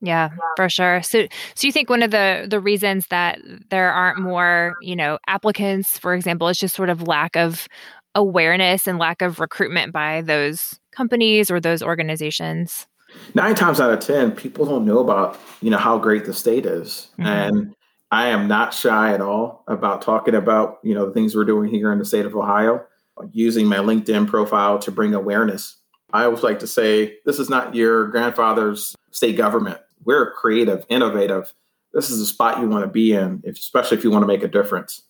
Yeah, 0.00 0.30
for 0.56 0.68
sure. 0.68 1.02
So 1.02 1.26
so 1.54 1.66
you 1.66 1.72
think 1.72 1.90
one 1.90 2.02
of 2.02 2.10
the 2.10 2.46
the 2.48 2.60
reasons 2.60 3.08
that 3.08 3.40
there 3.70 3.92
aren't 3.92 4.20
more, 4.20 4.76
you 4.80 4.94
know, 4.94 5.18
applicants, 5.26 5.98
for 5.98 6.14
example, 6.14 6.48
is 6.48 6.58
just 6.58 6.76
sort 6.76 6.90
of 6.90 7.08
lack 7.08 7.36
of 7.36 7.66
awareness 8.14 8.86
and 8.86 8.98
lack 8.98 9.22
of 9.22 9.40
recruitment 9.40 9.92
by 9.92 10.22
those 10.22 10.78
companies 10.92 11.50
or 11.50 11.60
those 11.60 11.82
organizations? 11.82 12.86
Nine 13.34 13.54
times 13.54 13.80
out 13.80 13.90
of 13.90 14.00
ten, 14.00 14.32
people 14.32 14.66
don't 14.66 14.84
know 14.84 14.98
about, 14.98 15.38
you 15.62 15.70
know, 15.70 15.78
how 15.78 15.98
great 15.98 16.26
the 16.26 16.34
state 16.34 16.66
is. 16.66 17.08
Mm-hmm. 17.18 17.26
And 17.26 17.74
I 18.10 18.28
am 18.28 18.46
not 18.46 18.72
shy 18.72 19.12
at 19.12 19.20
all 19.20 19.64
about 19.66 20.02
talking 20.02 20.34
about, 20.34 20.78
you 20.84 20.94
know, 20.94 21.06
the 21.06 21.12
things 21.12 21.34
we're 21.34 21.44
doing 21.44 21.70
here 21.70 21.92
in 21.92 21.98
the 21.98 22.04
state 22.04 22.24
of 22.24 22.36
Ohio, 22.36 22.84
using 23.32 23.66
my 23.66 23.78
LinkedIn 23.78 24.28
profile 24.28 24.78
to 24.78 24.92
bring 24.92 25.14
awareness. 25.14 25.76
I 26.12 26.24
always 26.24 26.42
like 26.42 26.60
to 26.60 26.66
say, 26.66 27.16
this 27.26 27.38
is 27.38 27.50
not 27.50 27.74
your 27.74 28.06
grandfather's 28.08 28.94
state 29.10 29.36
government 29.36 29.80
we're 30.04 30.32
creative, 30.32 30.84
innovative. 30.88 31.52
This 31.92 32.10
is 32.10 32.20
a 32.20 32.26
spot 32.26 32.60
you 32.60 32.68
want 32.68 32.84
to 32.84 32.90
be 32.90 33.12
in, 33.12 33.42
especially 33.46 33.96
if 33.98 34.04
you 34.04 34.10
want 34.10 34.22
to 34.22 34.26
make 34.26 34.42
a 34.42 34.48
difference. 34.48 35.02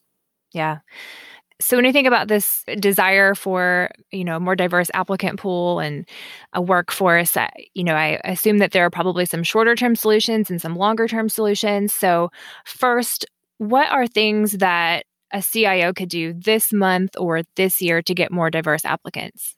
Yeah. 0.52 0.78
So 1.60 1.76
when 1.76 1.84
you 1.84 1.92
think 1.92 2.06
about 2.06 2.28
this 2.28 2.62
desire 2.78 3.34
for, 3.34 3.90
you 4.12 4.24
know, 4.24 4.36
a 4.36 4.40
more 4.40 4.54
diverse 4.54 4.90
applicant 4.94 5.40
pool 5.40 5.80
and 5.80 6.08
a 6.52 6.62
workforce, 6.62 7.36
you 7.74 7.82
know, 7.82 7.94
I 7.94 8.20
assume 8.24 8.58
that 8.58 8.70
there 8.70 8.84
are 8.84 8.90
probably 8.90 9.26
some 9.26 9.42
shorter 9.42 9.74
term 9.74 9.96
solutions 9.96 10.50
and 10.50 10.62
some 10.62 10.76
longer 10.76 11.08
term 11.08 11.28
solutions. 11.28 11.92
So 11.92 12.30
first, 12.64 13.26
what 13.58 13.90
are 13.90 14.06
things 14.06 14.52
that 14.58 15.04
a 15.32 15.42
CIO 15.42 15.92
could 15.92 16.08
do 16.08 16.32
this 16.32 16.72
month 16.72 17.16
or 17.18 17.42
this 17.56 17.82
year 17.82 18.02
to 18.02 18.14
get 18.14 18.30
more 18.30 18.50
diverse 18.50 18.84
applicants? 18.84 19.56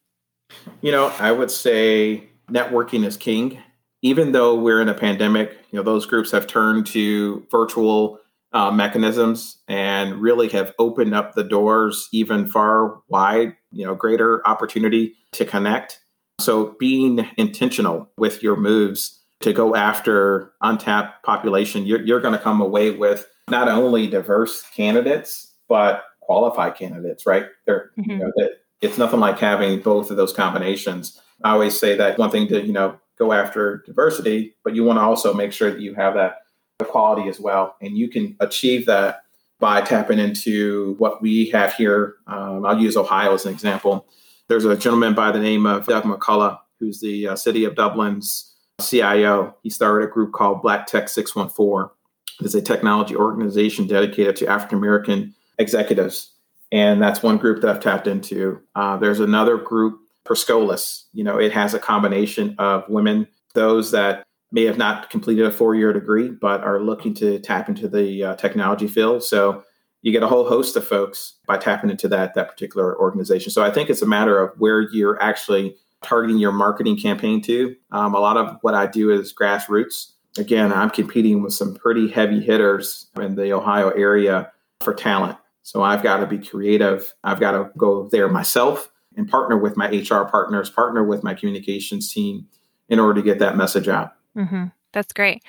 You 0.81 0.93
know, 0.93 1.13
I 1.19 1.33
would 1.33 1.51
say 1.51 2.31
networking 2.51 3.05
is 3.05 3.19
king 3.19 3.59
even 4.03 4.33
though 4.33 4.55
we're 4.55 4.81
in 4.81 4.89
a 4.89 4.95
pandemic, 4.95 5.51
you 5.71 5.77
know, 5.79 5.83
those 5.83 6.07
groups 6.07 6.31
have 6.31 6.47
turned 6.47 6.87
to 6.87 7.47
virtual 7.51 8.19
uh, 8.53 8.71
mechanisms 8.71 9.59
and 9.69 10.21
really 10.21 10.49
have 10.49 10.75
opened 10.79 11.15
up 11.15 11.35
the 11.35 11.45
doors 11.45 12.09
even 12.13 12.49
far 12.49 13.01
wide, 13.09 13.55
you 13.73 13.85
know, 13.85 13.95
greater 13.95 14.47
opportunity 14.47 15.15
to 15.33 15.45
connect. 15.45 16.01
So 16.41 16.75
being 16.81 17.29
intentional 17.37 18.11
with 18.17 18.43
your 18.43 18.57
moves 18.57 19.21
to 19.41 19.53
go 19.53 19.77
after 19.77 20.53
untapped 20.63 21.25
population, 21.25 21.87
you're, 21.87 22.03
you're 22.03 22.21
going 22.21 22.35
to 22.35 22.41
come 22.41 22.61
away 22.61 22.91
with 22.91 23.27
not 23.49 23.69
only 23.69 24.07
diverse 24.07 24.63
candidates, 24.75 25.53
but 25.69 26.03
qualified 26.21 26.75
candidates, 26.75 27.27
right? 27.27 27.47
They're, 27.67 27.91
mm-hmm. 27.99 28.11
you 28.11 28.19
know, 28.19 28.33
it's 28.81 28.99
nothing 28.99 29.21
like 29.21 29.39
having 29.39 29.81
both 29.81 30.11
of 30.11 30.17
those 30.17 30.33
combinations. 30.33 31.21
I 31.45 31.53
always 31.53 31.79
say 31.79 31.97
that 31.97 32.19
one 32.19 32.31
thing 32.31 32.49
to, 32.49 32.65
you 32.65 32.73
know, 32.73 32.99
go 33.21 33.33
after 33.33 33.85
diversity, 33.87 34.57
but 34.65 34.75
you 34.75 34.83
want 34.83 34.99
to 34.99 35.03
also 35.03 35.35
make 35.35 35.53
sure 35.53 35.71
that 35.71 35.81
you 35.81 35.95
have 35.95 36.15
that 36.15 36.39
equality 36.81 37.29
as 37.29 37.39
well. 37.39 37.77
And 37.83 37.97
you 37.97 38.09
can 38.09 38.35
achieve 38.41 38.87
that 38.87 39.25
by 39.61 39.83
tapping 39.83 40.19
into 40.19 40.95
what 40.97 41.21
we 41.21 41.51
have 41.51 41.75
here. 41.75 42.17
Um, 42.27 42.65
I'll 42.65 42.81
use 42.81 42.97
Ohio 42.97 43.35
as 43.35 43.45
an 43.45 43.53
example. 43.53 44.07
There's 44.49 44.65
a 44.65 44.75
gentleman 44.75 45.15
by 45.15 45.31
the 45.31 45.39
name 45.39 45.67
of 45.67 45.87
Doug 45.87 46.05
McCollough, 46.05 46.59
who's 46.81 47.01
the 47.01 47.29
uh, 47.29 47.37
city 47.37 47.65
of 47.65 47.75
Dublin's 47.75 48.55
CIO. 48.81 49.55
He 49.63 49.69
started 49.69 50.09
a 50.09 50.11
group 50.11 50.33
called 50.33 50.63
Black 50.63 50.87
Tech 50.87 51.11
614. 51.11 51.95
It's 52.41 52.55
a 52.55 52.63
technology 52.63 53.15
organization 53.15 53.87
dedicated 53.87 54.35
to 54.37 54.47
African 54.47 54.79
American 54.79 55.35
executives. 55.59 56.33
And 56.73 57.03
that's 57.03 57.23
one 57.23 57.37
group 57.37 57.61
that 57.61 57.69
I've 57.69 57.83
tapped 57.83 58.07
into. 58.07 58.61
Uh, 58.75 58.97
there's 58.97 59.21
another 59.21 59.59
group 59.59 60.01
Per 60.25 60.35
Scholas. 60.35 61.05
You 61.13 61.25
know, 61.25 61.39
it 61.39 61.53
has 61.53 61.75
a 61.75 61.79
combination 61.79 62.55
of 62.59 62.85
women, 62.89 63.27
those 63.55 63.91
that 63.93 64.25
may 64.53 64.65
have 64.65 64.79
not 64.79 65.11
completed 65.11 65.47
a 65.47 65.51
four 65.51 65.75
year 65.75 65.93
degree, 65.93 66.29
but 66.29 66.63
are 66.63 66.81
looking 66.81 67.15
to 67.15 67.39
tap 67.39 67.69
into 67.69 67.89
the 67.89 68.25
uh, 68.25 68.37
technology 68.37 68.89
field. 68.89 69.23
So 69.23 69.65
you 70.03 70.13
get 70.13 70.23
a 70.23 70.29
whole 70.29 70.49
host 70.49 70.77
of 70.77 70.87
folks 70.87 71.35
by 71.47 71.59
tapping 71.59 71.91
into 71.91 72.09
that 72.09 72.35
that 72.35 72.49
particular 72.49 72.99
organization. 72.99 73.51
So 73.51 73.63
I 73.63 73.71
think 73.71 73.91
it's 73.91 74.03
a 74.03 74.07
matter 74.07 74.39
of 74.39 74.59
where 74.59 74.83
you're 74.93 75.23
actually 75.23 75.77
targeting 76.03 76.39
your 76.39 76.53
marketing 76.53 76.97
campaign 76.97 77.43
to. 77.43 77.77
Um, 77.93 78.15
a 78.15 78.21
lot 78.21 78.37
of 78.37 78.57
what 78.63 78.75
I 78.75 78.87
do 78.87 79.11
is 79.11 79.35
grassroots. 79.35 80.13
Again, 80.39 80.73
I'm 80.73 80.91
competing 80.91 81.43
with 81.43 81.53
some 81.53 81.75
pretty 81.75 82.09
heavy 82.09 82.41
hitters 82.41 83.09
in 83.21 83.35
the 83.35 83.53
Ohio 83.53 83.91
area 83.91 84.51
for 84.81 84.95
talent. 84.95 85.37
So 85.63 85.83
I've 85.83 86.03
got 86.03 86.19
to 86.19 86.27
be 86.27 86.39
creative. 86.39 87.13
I've 87.23 87.41
got 87.41 87.53
to 87.53 87.71
go 87.77 88.09
there 88.09 88.29
myself 88.29 88.91
and 89.17 89.29
partner 89.29 89.57
with 89.59 89.77
my 89.77 89.89
HR 89.89 90.25
partners, 90.25 90.71
partner 90.71 91.05
with 91.05 91.23
my 91.23 91.35
communications 91.35 92.13
team 92.13 92.47
in 92.89 92.99
order 92.99 93.21
to 93.21 93.23
get 93.23 93.39
that 93.39 93.57
message 93.57 93.89
out. 93.89 94.13
Mm-hmm. 94.37 94.67
That's 94.93 95.13
great. 95.13 95.43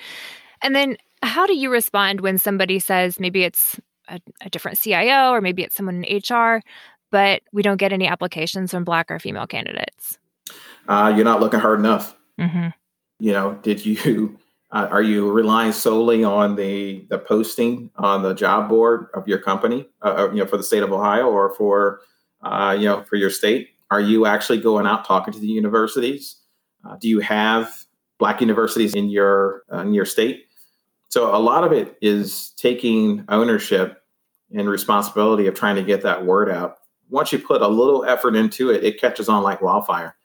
And 0.62 0.74
then 0.74 0.96
how 1.22 1.46
do 1.46 1.54
you 1.54 1.70
respond 1.70 2.20
when 2.20 2.38
somebody 2.38 2.78
says 2.78 3.20
maybe 3.20 3.44
it's 3.44 3.78
a, 4.08 4.20
a, 4.40 4.50
different 4.50 4.78
CIO 4.78 5.30
or 5.30 5.40
maybe 5.40 5.62
it's 5.62 5.74
someone 5.74 6.04
in 6.04 6.18
HR, 6.18 6.62
but 7.10 7.42
we 7.52 7.62
don't 7.62 7.76
get 7.76 7.92
any 7.92 8.06
applications 8.06 8.70
from 8.70 8.84
Black 8.84 9.10
or 9.10 9.18
female 9.18 9.46
candidates? 9.46 10.18
Uh, 10.88 11.12
you're 11.14 11.24
not 11.24 11.40
looking 11.40 11.60
hard 11.60 11.78
enough. 11.78 12.16
Mm-hmm. 12.38 12.68
You 13.20 13.32
know, 13.32 13.58
did 13.62 13.84
you? 13.84 14.38
Uh, 14.74 14.88
are 14.90 15.02
you 15.02 15.30
relying 15.30 15.70
solely 15.70 16.24
on 16.24 16.56
the 16.56 17.04
the 17.10 17.18
posting 17.18 17.90
on 17.96 18.22
the 18.22 18.32
job 18.32 18.70
board 18.70 19.08
of 19.12 19.28
your 19.28 19.36
company, 19.36 19.86
uh, 20.00 20.14
uh 20.16 20.30
you 20.30 20.38
know, 20.38 20.46
for 20.46 20.56
the 20.56 20.62
state 20.62 20.82
of 20.82 20.90
Ohio 20.90 21.28
or 21.28 21.54
for 21.56 22.00
uh, 22.42 22.76
you 22.78 22.86
know, 22.86 23.02
for 23.02 23.16
your 23.16 23.30
state? 23.30 23.70
Are 23.90 24.00
you 24.00 24.26
actually 24.26 24.60
going 24.60 24.86
out 24.86 25.04
talking 25.04 25.34
to 25.34 25.38
the 25.40 25.46
universities? 25.46 26.36
Uh, 26.84 26.96
do 26.96 27.08
you 27.08 27.20
have 27.20 27.84
black 28.18 28.40
universities 28.40 28.94
in 28.94 29.10
your 29.10 29.62
uh, 29.72 29.80
in 29.80 29.94
your 29.94 30.06
state? 30.06 30.46
So 31.08 31.34
a 31.34 31.38
lot 31.38 31.64
of 31.64 31.72
it 31.72 31.96
is 32.00 32.52
taking 32.56 33.24
ownership 33.28 34.02
and 34.54 34.68
responsibility 34.68 35.46
of 35.46 35.54
trying 35.54 35.76
to 35.76 35.82
get 35.82 36.02
that 36.02 36.24
word 36.24 36.50
out. 36.50 36.78
Once 37.10 37.32
you 37.32 37.38
put 37.38 37.60
a 37.60 37.68
little 37.68 38.04
effort 38.04 38.34
into 38.34 38.70
it, 38.70 38.82
it 38.82 38.98
catches 38.98 39.28
on 39.28 39.42
like 39.42 39.60
wildfire, 39.60 40.16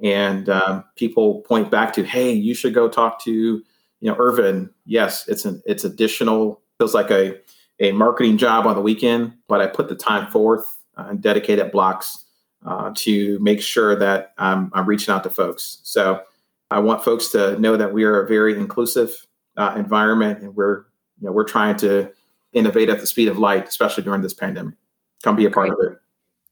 and 0.00 0.48
um, 0.48 0.84
people 0.94 1.40
point 1.42 1.70
back 1.70 1.92
to, 1.94 2.04
"Hey, 2.04 2.32
you 2.32 2.54
should 2.54 2.74
go 2.74 2.88
talk 2.88 3.22
to 3.24 3.32
you 3.32 3.64
know 4.00 4.16
Irvin." 4.18 4.70
Yes, 4.84 5.26
it's 5.26 5.44
an 5.44 5.62
it's 5.66 5.84
additional 5.84 6.62
feels 6.78 6.94
like 6.94 7.10
a 7.10 7.40
a 7.80 7.92
marketing 7.92 8.38
job 8.38 8.66
on 8.66 8.76
the 8.76 8.82
weekend, 8.82 9.34
but 9.48 9.60
I 9.60 9.66
put 9.66 9.88
the 9.88 9.96
time 9.96 10.30
forth 10.30 10.64
and 10.96 11.20
dedicated 11.20 11.70
blocks 11.70 12.24
uh, 12.64 12.92
to 12.96 13.38
make 13.40 13.60
sure 13.60 13.96
that 13.96 14.32
I'm, 14.38 14.70
I'm, 14.74 14.86
reaching 14.86 15.12
out 15.14 15.22
to 15.24 15.30
folks. 15.30 15.78
So 15.84 16.22
I 16.70 16.78
want 16.80 17.04
folks 17.04 17.28
to 17.28 17.58
know 17.60 17.76
that 17.76 17.92
we 17.92 18.04
are 18.04 18.22
a 18.22 18.26
very 18.26 18.58
inclusive 18.58 19.26
uh, 19.56 19.74
environment, 19.76 20.42
and 20.42 20.54
we're 20.56 20.78
you 21.20 21.26
know 21.26 21.32
we're 21.32 21.44
trying 21.44 21.76
to 21.78 22.10
innovate 22.52 22.88
at 22.88 23.00
the 23.00 23.06
speed 23.06 23.28
of 23.28 23.38
light, 23.38 23.68
especially 23.68 24.02
during 24.02 24.22
this 24.22 24.34
pandemic. 24.34 24.74
Come 25.22 25.36
be 25.36 25.44
a 25.44 25.50
part 25.50 25.70
Great. 25.70 25.86
of 25.86 25.92
it. 25.92 25.98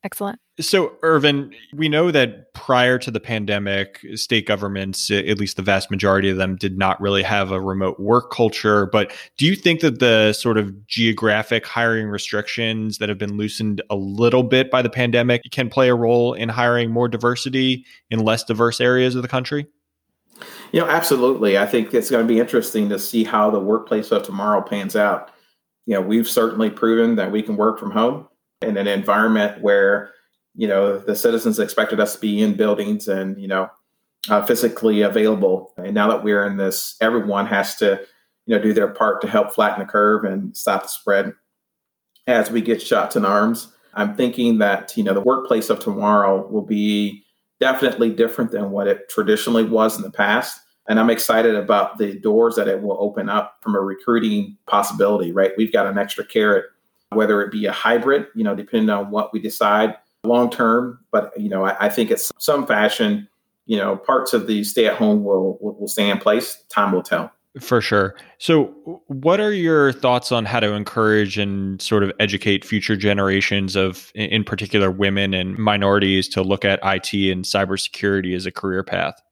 Excellent. 0.05 0.39
So, 0.61 0.93
Irvin, 1.03 1.53
we 1.73 1.89
know 1.89 2.11
that 2.11 2.53
prior 2.53 2.99
to 2.99 3.11
the 3.11 3.19
pandemic, 3.19 4.05
state 4.17 4.47
governments, 4.47 5.11
at 5.11 5.39
least 5.39 5.57
the 5.57 5.63
vast 5.63 5.91
majority 5.91 6.29
of 6.29 6.37
them, 6.37 6.57
did 6.57 6.77
not 6.77 7.01
really 7.01 7.23
have 7.23 7.51
a 7.51 7.61
remote 7.61 7.99
work 7.99 8.31
culture. 8.31 8.85
But 8.85 9.13
do 9.39 9.47
you 9.47 9.57
think 9.57 9.81
that 9.81 10.01
the 10.01 10.35
sort 10.35 10.59
of 10.59 10.87
geographic 10.87 11.67
hiring 11.67 12.09
restrictions 12.09 12.99
that 12.99 13.09
have 13.09 13.17
been 13.17 13.39
loosened 13.39 13.81
a 13.89 13.97
little 13.97 14.43
bit 14.43 14.71
by 14.71 14.83
the 14.83 14.91
pandemic 14.91 15.43
can 15.51 15.71
play 15.71 15.89
a 15.89 15.95
role 15.95 16.35
in 16.35 16.51
hiring 16.51 16.91
more 16.91 17.09
diversity 17.09 17.87
in 18.11 18.19
less 18.19 18.45
diverse 18.45 18.83
areas 18.83 19.15
of 19.15 19.23
the 19.23 19.29
country? 19.29 19.67
You 20.73 20.81
know, 20.81 20.87
absolutely. 20.87 21.57
I 21.57 21.65
think 21.65 21.95
it's 21.95 22.11
going 22.11 22.27
to 22.27 22.33
be 22.33 22.41
interesting 22.41 22.91
to 22.91 22.99
see 22.99 23.25
how 23.25 23.51
the 23.51 23.59
workplace 23.59 24.13
of 24.13 24.23
tomorrow 24.23 24.61
pans 24.61 24.97
out. 24.97 25.31
You 25.87 25.95
know, 25.95 26.03
we've 26.03 26.29
certainly 26.29 26.69
proven 26.69 27.17
that 27.17 27.33
we 27.33 27.43
can 27.43 27.57
work 27.57 27.79
from 27.79 27.91
home 27.91 28.29
in 28.67 28.77
an 28.77 28.87
environment 28.87 29.61
where 29.63 30.11
you 30.55 30.69
know 30.69 30.99
the 30.99 31.17
citizens 31.17 31.59
expected 31.59 32.01
us 32.01 32.15
to 32.15 32.21
be 32.21 32.41
in 32.41 32.55
buildings 32.55 33.09
and 33.09 33.41
you 33.41 33.49
know 33.49 33.69
uh, 34.29 34.43
physically 34.45 35.03
available. 35.03 35.75
And 35.77 35.95
now 35.95 36.09
that 36.09 36.25
we're 36.25 36.47
in 36.47 36.57
this 36.57 36.97
everyone 37.01 37.47
has 37.47 37.77
to 37.77 38.01
you 38.47 38.57
know 38.57 38.63
do 38.63 38.73
their 38.73 38.89
part 38.89 39.21
to 39.23 39.29
help 39.29 39.55
flatten 39.55 39.81
the 39.81 39.91
curve 39.91 40.25
and 40.25 40.57
stop 40.57 40.83
the 40.83 40.89
spread 40.89 41.33
as 42.27 42.51
we 42.51 42.61
get 42.61 42.81
shots 42.81 43.17
in 43.17 43.25
arms. 43.25 43.73
I'm 43.95 44.17
thinking 44.17 44.59
that 44.59 44.97
you 44.97 45.05
know 45.05 45.15
the 45.15 45.21
workplace 45.21 45.71
of 45.71 45.81
tomorrow 45.81 46.47
will 46.49 46.63
be 46.63 47.25
definitely 47.61 48.11
different 48.11 48.51
than 48.51 48.71
what 48.71 48.89
it 48.89 49.09
traditionally 49.09 49.65
was 49.65 49.97
in 49.97 50.03
the 50.03 50.11
past. 50.11 50.61
And 50.87 51.01
i'm 51.01 51.09
excited 51.09 51.55
about 51.55 51.97
the 51.97 52.19
doors 52.19 52.57
that 52.57 52.69
it 52.69 52.83
will 52.83 52.99
open 53.01 53.31
up 53.31 53.57
from 53.63 53.75
a 53.75 53.81
recruiting 53.81 54.59
possibility 54.67 55.33
right? 55.33 55.53
We've 55.57 55.73
got 55.73 55.87
an 55.87 55.97
extra 55.97 56.27
carrot 56.27 56.67
whether 57.15 57.43
it 57.43 57.51
be 57.51 57.67
a 57.67 57.73
hybrid, 57.73 58.27
you 58.35 58.45
know, 58.45 58.55
depending 58.55 58.91
on 58.91 59.11
what 59.11 59.33
we 59.33 59.41
decide 59.41 59.97
long 60.23 60.51
term. 60.51 61.01
But, 61.11 61.33
you 61.39 61.49
know, 61.49 61.65
I, 61.65 61.87
I 61.87 61.89
think 61.89 62.11
it's 62.11 62.31
some 62.39 62.67
fashion 62.67 63.29
you 63.67 63.79
know, 63.79 63.97
parts 63.97 64.33
of 64.33 64.47
the 64.47 64.65
stay 64.65 64.87
at 64.87 64.97
home 64.97 65.25
will, 65.25 65.59
will, 65.61 65.75
will 65.81 65.89
stay 65.89 66.09
in 66.09 66.19
place. 66.19 66.63
Time 66.69 66.93
will 66.93 67.03
tell. 67.03 67.31
For 67.61 67.81
sure. 67.81 68.17
So, 68.39 68.65
what 69.07 69.39
are 69.39 69.53
your 69.53 69.93
thoughts 69.93 70.33
on 70.33 70.45
how 70.45 70.59
to 70.59 70.73
encourage 70.73 71.39
and 71.39 71.81
sort 71.81 72.03
of 72.03 72.11
educate 72.19 72.65
future 72.65 72.97
generations 72.97 73.77
of, 73.77 74.11
in 74.17 74.43
particular, 74.43 74.91
women 74.91 75.33
and 75.33 75.57
minorities 75.57 76.29
to 76.31 76.43
look 76.43 76.65
at 76.65 76.81
IT 76.83 77.15
and 77.31 77.45
cybersecurity 77.45 78.35
as 78.35 78.45
a 78.45 78.51
career 78.51 78.83
path? 78.83 79.23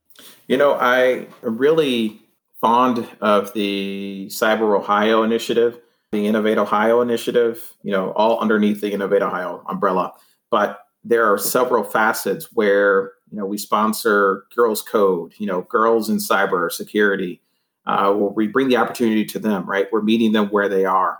You 0.47 0.57
know, 0.57 0.75
I 0.75 1.27
am 1.43 1.59
really 1.59 2.21
fond 2.61 3.09
of 3.21 3.53
the 3.55 4.29
Cyber 4.31 4.79
Ohio 4.79 5.25
initiative, 5.25 5.81
the 6.13 6.27
Innovate 6.27 6.59
Ohio 6.59 7.01
initiative, 7.01 7.75
you 7.83 7.91
know, 7.91 8.13
all 8.13 8.39
underneath 8.39 8.81
the 8.81 8.93
Innovate 8.93 9.23
Ohio 9.23 9.65
umbrella. 9.69 10.13
But 10.51 10.81
there 11.03 11.27
are 11.33 11.39
several 11.39 11.83
facets 11.83 12.51
where, 12.53 13.13
you 13.31 13.39
know, 13.39 13.47
we 13.47 13.59
sponsor 13.59 14.45
Girls 14.55 14.83
Code, 14.83 15.33
you 15.39 15.47
know, 15.47 15.63
girls 15.63 16.11
in 16.11 16.19
cyber 16.19 16.71
security 16.71 17.41
uh, 17.87 18.13
where 18.13 18.31
we 18.31 18.47
bring 18.47 18.69
the 18.69 18.77
opportunity 18.77 19.25
to 19.25 19.39
them, 19.39 19.69
right? 19.69 19.89
We're 19.91 20.03
meeting 20.03 20.33
them 20.33 20.49
where 20.49 20.69
they 20.69 20.85
are. 20.85 21.19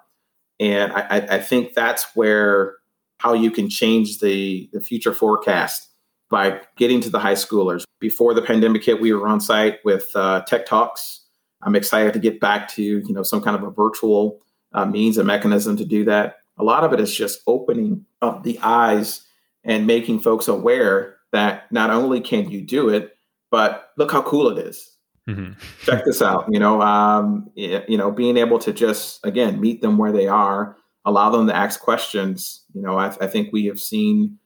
And 0.61 0.93
I, 0.93 1.27
I 1.31 1.39
think 1.41 1.73
that's 1.73 2.15
where 2.15 2.77
how 3.19 3.33
you 3.33 3.51
can 3.51 3.69
change 3.69 4.19
the, 4.21 4.69
the 4.73 4.81
future 4.81 5.15
forecast 5.15 5.89
by 6.31 6.61
getting 6.77 7.01
to 7.01 7.11
the 7.11 7.19
high 7.19 7.35
schoolers. 7.35 7.85
Before 7.99 8.35
the 8.35 8.43
pandemic 8.43 8.85
hit, 8.85 9.01
we 9.01 9.13
were 9.13 9.27
on 9.27 9.41
site 9.41 9.79
with 9.85 10.11
uh, 10.15 10.43
Tech 10.43 10.67
Talks. 10.67 11.21
I'm 11.63 11.77
excited 11.77 12.13
to 12.13 12.19
get 12.19 12.41
back 12.41 12.69
to 12.75 12.83
you 12.83 13.13
know 13.13 13.23
some 13.23 13.41
kind 13.41 13.57
of 13.57 13.63
a 13.63 13.71
virtual 13.71 14.43
uh, 14.75 14.85
means 14.85 15.19
and 15.19 15.27
mechanism 15.27 15.77
to 15.77 15.85
do 15.85 16.05
that. 16.05 16.37
A 16.59 16.65
lot 16.65 16.85
of 16.85 16.93
it 16.93 17.01
is 17.01 17.15
just 17.15 17.41
opening 17.47 18.05
up 18.21 18.43
the 18.43 18.59
eyes 18.63 19.27
and 19.65 19.87
making 19.87 20.21
folks 20.21 20.49
aware 20.49 21.17
that 21.33 21.71
not 21.73 21.91
only 21.91 22.21
can 22.21 22.51
you 22.51 22.61
do 22.61 22.89
it, 22.89 23.17
but 23.51 23.91
look 23.97 24.13
how 24.13 24.23
cool 24.23 24.49
it 24.49 24.67
is. 24.67 24.97
Mm-hmm. 25.29 25.53
Check 25.85 26.05
this 26.05 26.21
out. 26.21 26.47
You 26.51 26.59
know, 26.59 26.83
um, 26.83 27.51
you 27.55 27.97
know, 27.97 28.11
being 28.11 28.37
able 28.37 28.59
to 28.61 28.73
just 28.73 29.25
again 29.25 29.61
meet 29.61 29.81
them 29.81 29.99
where 29.99 30.13
they 30.13 30.27
are, 30.27 30.77
allow 31.05 31.31
them 31.31 31.47
to 31.47 31.57
ask 31.57 31.81
questions. 31.81 32.65
You 32.75 32.83
know, 32.83 32.99
I, 32.99 33.07
I 33.21 33.27
think 33.29 33.53
we 33.53 33.67
have 33.67 33.79
seen 33.79 34.39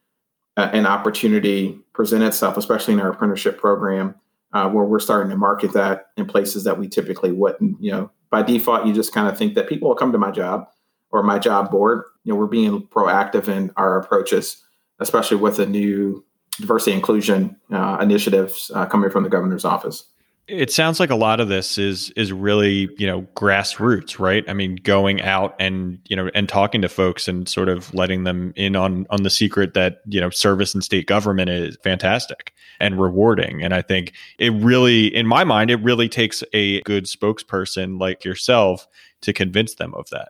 uh, 0.57 0.71
an 0.73 0.87
opportunity 0.87 1.79
present 1.95 2.23
itself, 2.23 2.57
especially 2.57 2.95
in 2.95 3.01
our 3.01 3.11
apprenticeship 3.11 3.59
program, 3.59 4.15
uh, 4.53 4.69
where 4.69 4.85
we're 4.85 4.99
starting 4.99 5.31
to 5.31 5.37
market 5.37 5.73
that 5.73 6.09
in 6.17 6.27
places 6.27 6.65
that 6.65 6.79
we 6.79 6.89
typically 6.89 7.33
wouldn't. 7.33 7.83
You 7.83 7.93
know, 7.93 8.11
by 8.31 8.43
default, 8.43 8.87
you 8.87 8.93
just 8.93 9.13
kind 9.15 9.29
of 9.29 9.39
think 9.39 9.55
that 9.55 9.69
people 9.69 9.89
will 9.89 9.97
come 9.97 10.13
to 10.13 10.19
my 10.19 10.31
job 10.31 10.67
or 11.11 11.23
my 11.23 11.39
job 11.39 11.71
board. 11.71 12.05
You 12.25 12.33
know, 12.33 12.39
we're 12.39 12.47
being 12.47 12.87
proactive 12.89 13.49
in 13.49 13.73
our 13.77 13.99
approaches, 13.99 14.65
especially 14.99 15.37
with 15.37 15.57
the 15.57 15.67
new 15.67 16.25
diversity 16.59 16.93
inclusion 16.93 17.57
uh, 17.73 17.99
initiatives 18.01 18.71
uh, 18.75 18.87
coming 18.87 19.11
from 19.11 19.23
the 19.23 19.29
governor's 19.29 19.65
office. 19.65 20.05
It 20.49 20.71
sounds 20.71 21.01
like 21.01 21.11
a 21.11 21.17
lot 21.17 21.41
of 21.41 21.49
this 21.49 21.77
is 21.77 22.11
is 22.11 22.33
really 22.33 22.89
you 22.99 23.07
know 23.07 23.23
grassroots, 23.35 24.21
right? 24.21 24.45
I 24.49 24.53
mean, 24.53 24.77
going 24.77 25.21
out 25.23 25.57
and 25.59 25.99
you 26.09 26.15
know 26.15 26.31
and 26.35 26.49
talking 26.49 26.83
to 26.83 26.89
folks 26.89 27.27
and 27.27 27.49
sort 27.49 27.69
of 27.69 27.93
letting 27.95 28.23
them 28.23 28.53
in 28.55 28.77
on 28.77 29.07
on 29.11 29.25
the 29.25 29.31
secret 29.31 29.75
that 29.75 30.03
you 30.07 30.21
know 30.21 30.31
service 30.31 30.73
and 30.73 30.85
state 30.85 31.07
government 31.07 31.51
is 31.51 31.77
fantastic 31.83 32.53
and 32.79 33.01
rewarding. 33.01 33.63
And 33.63 33.75
I 33.75 33.83
think 33.83 34.13
it 34.39 34.53
really, 34.53 35.15
in 35.15 35.27
my 35.27 35.43
mind, 35.43 35.71
it 35.71 35.83
really 35.83 36.09
takes 36.09 36.45
a 36.53 36.81
good 36.83 37.07
spokesperson 37.07 37.99
like 37.99 38.25
yourself 38.25 38.87
to 39.23 39.33
convince 39.33 39.75
them 39.75 39.95
of 39.95 40.09
that. 40.11 40.29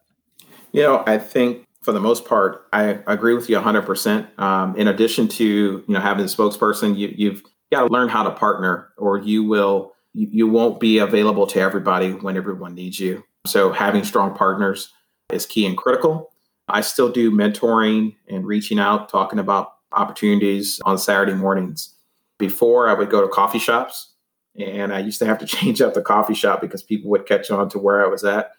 You 0.73 0.83
know, 0.83 1.05
I 1.07 1.19
think 1.19 1.67
for 1.83 1.93
the 1.93 2.01
most 2.01 2.25
part, 2.25 2.67
I 2.73 3.01
agree 3.07 3.35
with 3.35 3.51
you 3.51 3.59
100%. 3.59 4.39
Um, 4.39 4.77
in 4.77 4.89
addition 4.89 5.29
to 5.29 5.45
you 5.45 5.85
know 5.89 6.01
having 6.01 6.25
a 6.25 6.29
spokesperson, 6.29 6.97
you, 6.97 7.13
you've 7.15 7.43
got 7.71 7.87
to 7.87 7.93
learn 7.93 8.09
how 8.09 8.23
to 8.23 8.31
partner, 8.31 8.89
or 8.97 9.19
you 9.19 9.45
will 9.45 9.93
you, 10.17 10.29
you 10.33 10.49
won't 10.49 10.81
be 10.81 10.99
available 10.99 11.47
to 11.49 11.61
everybody 11.61 12.13
when 12.13 12.37
everyone 12.37 12.75
needs 12.75 12.99
you. 12.99 13.23
So 13.47 13.71
having 13.71 14.03
strong 14.03 14.35
partners 14.35 14.93
is 15.31 15.45
key 15.45 15.67
and 15.67 15.77
critical. 15.77 16.31
I 16.69 16.81
still 16.81 17.11
do 17.11 17.31
mentoring 17.31 18.17
and 18.29 18.47
reaching 18.47 18.81
out, 18.81 19.09
talking 19.09 19.39
about 19.39 19.75
opportunities 19.93 20.81
on 20.85 20.99
Saturday 20.99 21.35
mornings. 21.35 21.95
Before 22.39 22.89
I 22.89 22.95
would 22.95 23.11
go 23.11 23.21
to 23.21 23.29
coffee 23.29 23.59
shops 23.59 24.13
and 24.59 24.93
I 24.93 25.01
used 25.01 25.19
to 25.21 25.27
have 25.27 25.39
to 25.39 25.47
change 25.57 25.81
up 25.81 25.95
the 25.95 26.03
coffee 26.03 26.35
shop 26.35 26.61
because 26.61 26.83
people 26.83 27.11
would 27.11 27.27
catch 27.27 27.51
on 27.51 27.69
to 27.71 27.79
where 27.79 28.05
I 28.05 28.09
was 28.09 28.25
at. 28.25 28.53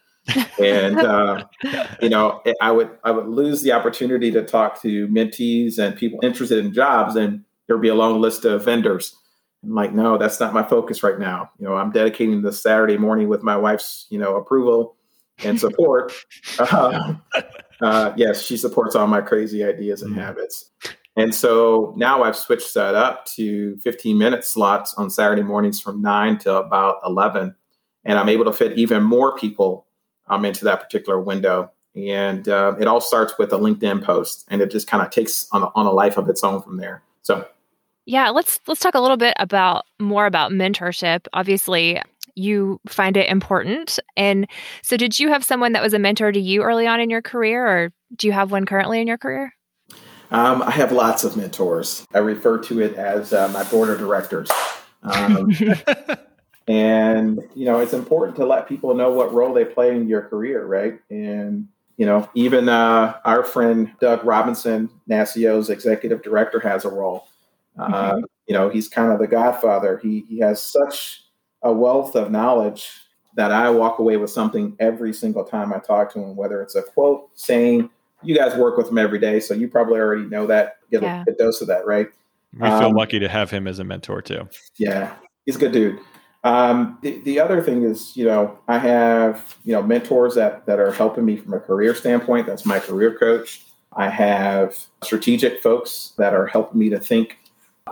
and 0.60 0.98
uh, 0.98 1.44
you 2.00 2.08
know, 2.08 2.42
I 2.60 2.70
would 2.70 2.90
I 3.02 3.10
would 3.10 3.28
lose 3.28 3.62
the 3.62 3.72
opportunity 3.72 4.30
to 4.32 4.42
talk 4.42 4.80
to 4.82 5.08
mentees 5.08 5.78
and 5.78 5.96
people 5.96 6.18
interested 6.22 6.64
in 6.64 6.74
jobs, 6.74 7.16
and 7.16 7.44
there'd 7.66 7.80
be 7.80 7.88
a 7.88 7.94
long 7.94 8.20
list 8.20 8.44
of 8.44 8.64
vendors 8.64 9.16
I'm 9.62 9.74
like, 9.74 9.92
no, 9.92 10.18
that's 10.18 10.38
not 10.38 10.54
my 10.54 10.62
focus 10.62 11.02
right 11.02 11.18
now. 11.18 11.50
You 11.58 11.66
know, 11.66 11.76
I'm 11.76 11.90
dedicating 11.90 12.42
the 12.42 12.52
Saturday 12.52 12.96
morning 12.96 13.28
with 13.28 13.42
my 13.42 13.56
wife's, 13.56 14.06
you 14.10 14.18
know, 14.18 14.36
approval 14.36 14.96
and 15.44 15.58
support. 15.60 16.12
uh, 16.58 17.14
uh, 17.80 18.12
yes, 18.16 18.42
she 18.42 18.56
supports 18.56 18.94
all 18.94 19.06
my 19.06 19.20
crazy 19.20 19.64
ideas 19.64 20.02
and 20.02 20.12
mm-hmm. 20.12 20.20
habits. 20.20 20.70
And 21.16 21.34
so 21.34 21.92
now 21.96 22.22
I've 22.22 22.36
switched 22.36 22.74
that 22.74 22.94
up 22.94 23.26
to 23.26 23.76
15 23.78 24.16
minute 24.16 24.44
slots 24.44 24.94
on 24.94 25.10
Saturday 25.10 25.42
mornings 25.42 25.80
from 25.80 26.00
9 26.00 26.38
to 26.38 26.56
about 26.56 27.00
11. 27.04 27.54
And 28.04 28.18
I'm 28.18 28.28
able 28.28 28.44
to 28.44 28.52
fit 28.52 28.78
even 28.78 29.02
more 29.02 29.36
people 29.36 29.86
um, 30.28 30.44
into 30.44 30.64
that 30.64 30.80
particular 30.80 31.20
window. 31.20 31.72
And 31.96 32.48
uh, 32.48 32.76
it 32.78 32.86
all 32.86 33.00
starts 33.00 33.36
with 33.36 33.52
a 33.52 33.58
LinkedIn 33.58 34.04
post, 34.04 34.46
and 34.48 34.62
it 34.62 34.70
just 34.70 34.86
kind 34.86 35.02
of 35.02 35.10
takes 35.10 35.48
on 35.50 35.64
a, 35.64 35.66
on 35.74 35.86
a 35.86 35.90
life 35.90 36.16
of 36.16 36.28
its 36.28 36.44
own 36.44 36.62
from 36.62 36.76
there. 36.76 37.02
So 37.22 37.44
yeah, 38.08 38.30
let's 38.30 38.58
let's 38.66 38.80
talk 38.80 38.94
a 38.94 39.00
little 39.00 39.18
bit 39.18 39.34
about 39.38 39.84
more 40.00 40.24
about 40.24 40.50
mentorship. 40.50 41.26
Obviously, 41.34 42.00
you 42.34 42.80
find 42.88 43.18
it 43.18 43.28
important. 43.28 43.98
And 44.16 44.48
so 44.82 44.96
did 44.96 45.18
you 45.18 45.28
have 45.28 45.44
someone 45.44 45.72
that 45.72 45.82
was 45.82 45.92
a 45.92 45.98
mentor 45.98 46.32
to 46.32 46.40
you 46.40 46.62
early 46.62 46.86
on 46.86 47.00
in 47.00 47.10
your 47.10 47.20
career 47.20 47.66
or 47.66 47.92
do 48.16 48.26
you 48.26 48.32
have 48.32 48.50
one 48.50 48.64
currently 48.64 49.02
in 49.02 49.06
your 49.06 49.18
career? 49.18 49.52
Um, 50.30 50.62
I 50.62 50.70
have 50.70 50.90
lots 50.90 51.22
of 51.22 51.36
mentors. 51.36 52.06
I 52.14 52.18
refer 52.18 52.58
to 52.58 52.80
it 52.80 52.94
as 52.94 53.34
uh, 53.34 53.48
my 53.48 53.64
board 53.64 53.90
of 53.90 53.98
directors. 53.98 54.50
Um, 55.02 55.50
and, 56.68 57.40
you 57.54 57.66
know, 57.66 57.80
it's 57.80 57.92
important 57.92 58.36
to 58.36 58.46
let 58.46 58.68
people 58.68 58.94
know 58.94 59.10
what 59.10 59.34
role 59.34 59.52
they 59.52 59.66
play 59.66 59.94
in 59.94 60.08
your 60.08 60.22
career, 60.22 60.64
right? 60.64 60.98
And, 61.10 61.68
you 61.98 62.06
know, 62.06 62.28
even 62.34 62.70
uh, 62.70 63.18
our 63.26 63.42
friend 63.42 63.92
Doug 64.00 64.24
Robinson, 64.24 64.88
NASCIO's 65.10 65.68
executive 65.68 66.22
director, 66.22 66.60
has 66.60 66.86
a 66.86 66.88
role. 66.88 67.27
Mm-hmm. 67.78 67.94
Uh, 67.94 68.20
you 68.46 68.54
know, 68.54 68.68
he's 68.68 68.88
kind 68.88 69.12
of 69.12 69.18
the 69.18 69.26
godfather. 69.26 69.98
He 69.98 70.24
he 70.28 70.38
has 70.40 70.60
such 70.60 71.22
a 71.62 71.72
wealth 71.72 72.16
of 72.16 72.30
knowledge 72.30 72.90
that 73.34 73.52
I 73.52 73.70
walk 73.70 73.98
away 73.98 74.16
with 74.16 74.30
something 74.30 74.76
every 74.80 75.12
single 75.12 75.44
time 75.44 75.72
I 75.72 75.78
talk 75.78 76.12
to 76.14 76.20
him, 76.20 76.34
whether 76.34 76.60
it's 76.60 76.74
a 76.74 76.82
quote 76.82 77.30
saying, 77.34 77.88
you 78.22 78.34
guys 78.34 78.56
work 78.56 78.76
with 78.76 78.88
him 78.88 78.98
every 78.98 79.20
day, 79.20 79.38
so 79.38 79.54
you 79.54 79.68
probably 79.68 80.00
already 80.00 80.24
know 80.24 80.46
that, 80.46 80.78
get 80.90 81.02
yeah. 81.02 81.24
a, 81.26 81.30
a, 81.30 81.34
dose 81.34 81.60
of 81.60 81.68
that, 81.68 81.86
right? 81.86 82.08
We 82.58 82.66
um, 82.66 82.80
feel 82.80 82.96
lucky 82.96 83.20
to 83.20 83.28
have 83.28 83.50
him 83.50 83.68
as 83.68 83.78
a 83.78 83.84
mentor 83.84 84.22
too. 84.22 84.48
Yeah, 84.76 85.14
he's 85.46 85.54
a 85.54 85.58
good 85.60 85.72
dude. 85.72 86.00
Um, 86.42 86.98
the, 87.02 87.20
the 87.20 87.38
other 87.38 87.62
thing 87.62 87.84
is, 87.84 88.16
you 88.16 88.24
know, 88.24 88.58
I 88.66 88.78
have, 88.78 89.56
you 89.64 89.72
know, 89.72 89.82
mentors 89.82 90.34
that, 90.34 90.66
that 90.66 90.80
are 90.80 90.92
helping 90.92 91.24
me 91.24 91.36
from 91.36 91.54
a 91.54 91.60
career 91.60 91.94
standpoint. 91.94 92.46
That's 92.46 92.64
my 92.64 92.78
career 92.78 93.16
coach. 93.16 93.62
I 93.92 94.08
have 94.08 94.76
strategic 95.02 95.60
folks 95.60 96.12
that 96.18 96.34
are 96.34 96.46
helping 96.46 96.78
me 96.78 96.88
to 96.90 96.98
think 96.98 97.38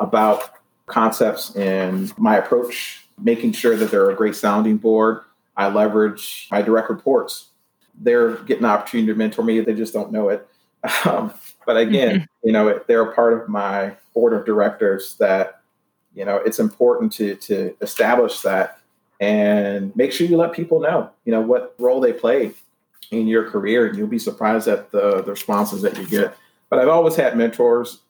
about 0.00 0.52
concepts 0.86 1.54
and 1.56 2.16
my 2.18 2.36
approach, 2.36 3.06
making 3.20 3.52
sure 3.52 3.76
that 3.76 3.90
they're 3.90 4.10
a 4.10 4.14
great 4.14 4.36
sounding 4.36 4.76
board. 4.76 5.20
I 5.56 5.68
leverage 5.68 6.48
my 6.50 6.62
direct 6.62 6.90
reports. 6.90 7.48
They're 7.98 8.36
getting 8.36 8.64
an 8.64 8.70
opportunity 8.70 9.12
to 9.12 9.18
mentor 9.18 9.42
me. 9.42 9.60
They 9.60 9.74
just 9.74 9.92
don't 9.92 10.12
know 10.12 10.28
it. 10.28 10.46
Um, 11.04 11.34
but 11.64 11.76
again, 11.76 12.14
mm-hmm. 12.14 12.24
you 12.44 12.52
know, 12.52 12.80
they're 12.86 13.02
a 13.02 13.12
part 13.12 13.32
of 13.32 13.48
my 13.48 13.96
board 14.14 14.32
of 14.32 14.46
directors 14.46 15.16
that, 15.16 15.60
you 16.14 16.24
know, 16.24 16.36
it's 16.36 16.60
important 16.60 17.12
to, 17.14 17.34
to 17.36 17.74
establish 17.80 18.40
that 18.42 18.78
and 19.20 19.94
make 19.96 20.12
sure 20.12 20.28
you 20.28 20.36
let 20.36 20.52
people 20.52 20.80
know, 20.80 21.10
you 21.24 21.32
know, 21.32 21.40
what 21.40 21.74
role 21.78 22.00
they 22.00 22.12
play 22.12 22.52
in 23.10 23.26
your 23.26 23.50
career. 23.50 23.86
And 23.86 23.98
you'll 23.98 24.06
be 24.06 24.18
surprised 24.18 24.68
at 24.68 24.92
the, 24.92 25.22
the 25.22 25.32
responses 25.32 25.82
that 25.82 25.98
you 25.98 26.06
get. 26.06 26.36
But 26.70 26.78
I've 26.78 26.88
always 26.88 27.16
had 27.16 27.36
mentors 27.36 28.00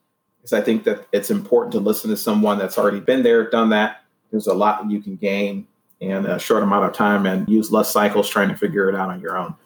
because 0.46 0.60
I 0.60 0.64
think 0.64 0.84
that 0.84 1.08
it's 1.10 1.28
important 1.28 1.72
to 1.72 1.80
listen 1.80 2.08
to 2.10 2.16
someone 2.16 2.56
that's 2.56 2.78
already 2.78 3.00
been 3.00 3.24
there, 3.24 3.50
done 3.50 3.70
that. 3.70 4.02
There's 4.30 4.46
a 4.46 4.54
lot 4.54 4.80
that 4.80 4.92
you 4.92 5.00
can 5.00 5.16
gain 5.16 5.66
in 5.98 6.24
a 6.24 6.38
short 6.38 6.62
amount 6.62 6.84
of 6.84 6.92
time 6.92 7.26
and 7.26 7.48
use 7.48 7.72
less 7.72 7.90
cycles 7.90 8.28
trying 8.28 8.48
to 8.50 8.54
figure 8.54 8.88
it 8.88 8.94
out 8.94 9.08
on 9.08 9.20
your 9.20 9.36
own. 9.36 9.56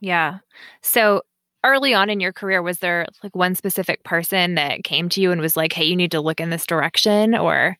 Yeah. 0.00 0.38
So 0.82 1.22
early 1.62 1.94
on 1.94 2.10
in 2.10 2.18
your 2.18 2.32
career, 2.32 2.62
was 2.62 2.78
there 2.78 3.06
like 3.22 3.36
one 3.36 3.54
specific 3.54 4.02
person 4.02 4.56
that 4.56 4.82
came 4.82 5.08
to 5.10 5.20
you 5.20 5.30
and 5.30 5.40
was 5.40 5.56
like, 5.56 5.72
hey, 5.72 5.84
you 5.84 5.94
need 5.94 6.10
to 6.10 6.20
look 6.20 6.40
in 6.40 6.50
this 6.50 6.66
direction? 6.66 7.36
Or 7.36 7.76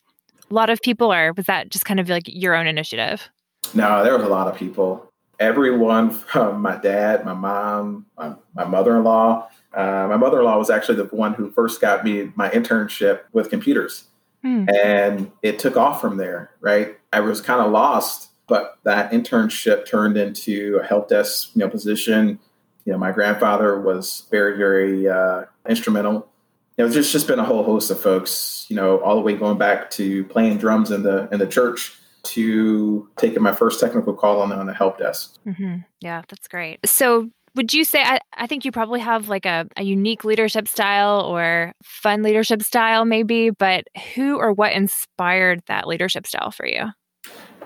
a 0.49 0.55
lot 0.55 0.71
of 0.71 0.81
people, 0.81 1.13
or 1.13 1.33
was 1.33 1.47
that 1.47 1.71
just 1.71 1.85
kind 1.85 1.99
of 1.99 2.09
like 2.09 2.25
your 2.27 2.55
own 2.55 2.69
initiative? 2.69 3.29
No, 3.75 4.05
there 4.05 4.17
was 4.17 4.25
a 4.25 4.29
lot 4.29 4.47
of 4.47 4.57
people. 4.57 5.11
Everyone 5.41 6.11
from 6.11 6.61
my 6.63 6.77
dad, 6.77 7.25
my 7.25 7.35
mom, 7.35 8.07
my, 8.17 8.35
my 8.55 8.65
mother 8.65 8.97
in 8.97 9.05
law, 9.05 9.49
uh, 9.75 10.07
my 10.09 10.17
mother-in-law 10.17 10.57
was 10.57 10.71
actually 10.71 10.97
the 10.97 11.05
one 11.05 11.35
who 11.35 11.51
first 11.51 11.81
got 11.81 12.05
me 12.05 12.31
my 12.37 12.49
internship 12.51 13.23
with 13.33 13.51
computers. 13.51 14.05
Hmm. 14.43 14.67
And 14.69 15.33
it 15.43 15.59
took 15.59 15.77
off 15.77 16.01
from 16.01 16.17
there, 16.17 16.51
right? 16.61 16.97
I 17.13 17.21
was 17.21 17.41
kind 17.41 17.61
of 17.61 17.73
lost, 17.73 18.31
but 18.47 18.79
that 18.85 19.11
internship 19.11 19.87
turned 19.87 20.17
into 20.17 20.79
a 20.83 20.87
help 20.87 21.09
desk, 21.09 21.51
you 21.55 21.61
know, 21.61 21.69
position. 21.69 22.39
You 22.85 22.93
know, 22.93 22.99
my 22.99 23.11
grandfather 23.11 23.81
was 23.81 24.27
very, 24.31 24.57
very 24.57 25.09
uh, 25.09 25.45
instrumental. 25.69 26.29
You 26.77 26.85
know, 26.85 26.91
there's 26.91 27.11
just 27.11 27.27
been 27.27 27.39
a 27.39 27.45
whole 27.45 27.65
host 27.65 27.91
of 27.91 28.01
folks, 28.01 28.67
you 28.69 28.77
know, 28.77 28.99
all 28.99 29.15
the 29.15 29.23
way 29.23 29.35
going 29.35 29.59
back 29.59 29.91
to 29.93 30.25
playing 30.25 30.59
drums 30.59 30.91
in 30.91 31.03
the 31.03 31.29
in 31.33 31.39
the 31.39 31.47
church 31.47 31.97
to 32.25 33.09
taking 33.17 33.43
my 33.43 33.53
first 33.53 33.81
technical 33.81 34.15
call 34.15 34.41
on 34.41 34.53
on 34.53 34.67
the 34.67 34.75
help 34.75 34.99
desk. 34.99 35.37
Mm-hmm. 35.47 35.77
Yeah, 36.01 36.23
that's 36.29 36.49
great. 36.49 36.81
So 36.85 37.31
would 37.55 37.73
you 37.73 37.85
say 37.85 38.03
I, 38.03 38.19
I 38.37 38.47
think 38.47 38.65
you 38.65 38.73
probably 38.73 39.01
have 39.01 39.29
like 39.29 39.47
a, 39.47 39.67
a 39.77 39.83
unique 39.83 40.25
leadership 40.25 40.69
style 40.69 41.21
or 41.21 41.73
fun 41.83 42.23
leadership 42.23 42.63
style 42.63 43.05
maybe 43.05 43.51
but 43.51 43.85
who 44.15 44.39
or 44.39 44.53
what 44.53 44.73
inspired 44.73 45.63
that 45.67 45.87
leadership 45.87 46.27
style 46.27 46.51
for 46.51 46.67
you 46.67 46.91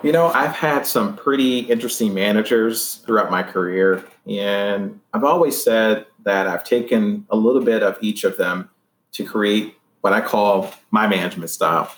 you 0.03 0.11
know 0.11 0.27
i've 0.27 0.55
had 0.55 0.85
some 0.85 1.15
pretty 1.15 1.59
interesting 1.59 2.13
managers 2.13 2.95
throughout 3.05 3.31
my 3.31 3.43
career 3.43 4.03
and 4.27 4.99
i've 5.13 5.23
always 5.23 5.61
said 5.61 6.05
that 6.23 6.47
i've 6.47 6.63
taken 6.63 7.25
a 7.29 7.35
little 7.35 7.63
bit 7.63 7.83
of 7.83 7.97
each 8.01 8.23
of 8.23 8.37
them 8.37 8.69
to 9.11 9.23
create 9.25 9.75
what 10.01 10.13
i 10.13 10.21
call 10.21 10.71
my 10.91 11.07
management 11.07 11.49
style 11.49 11.91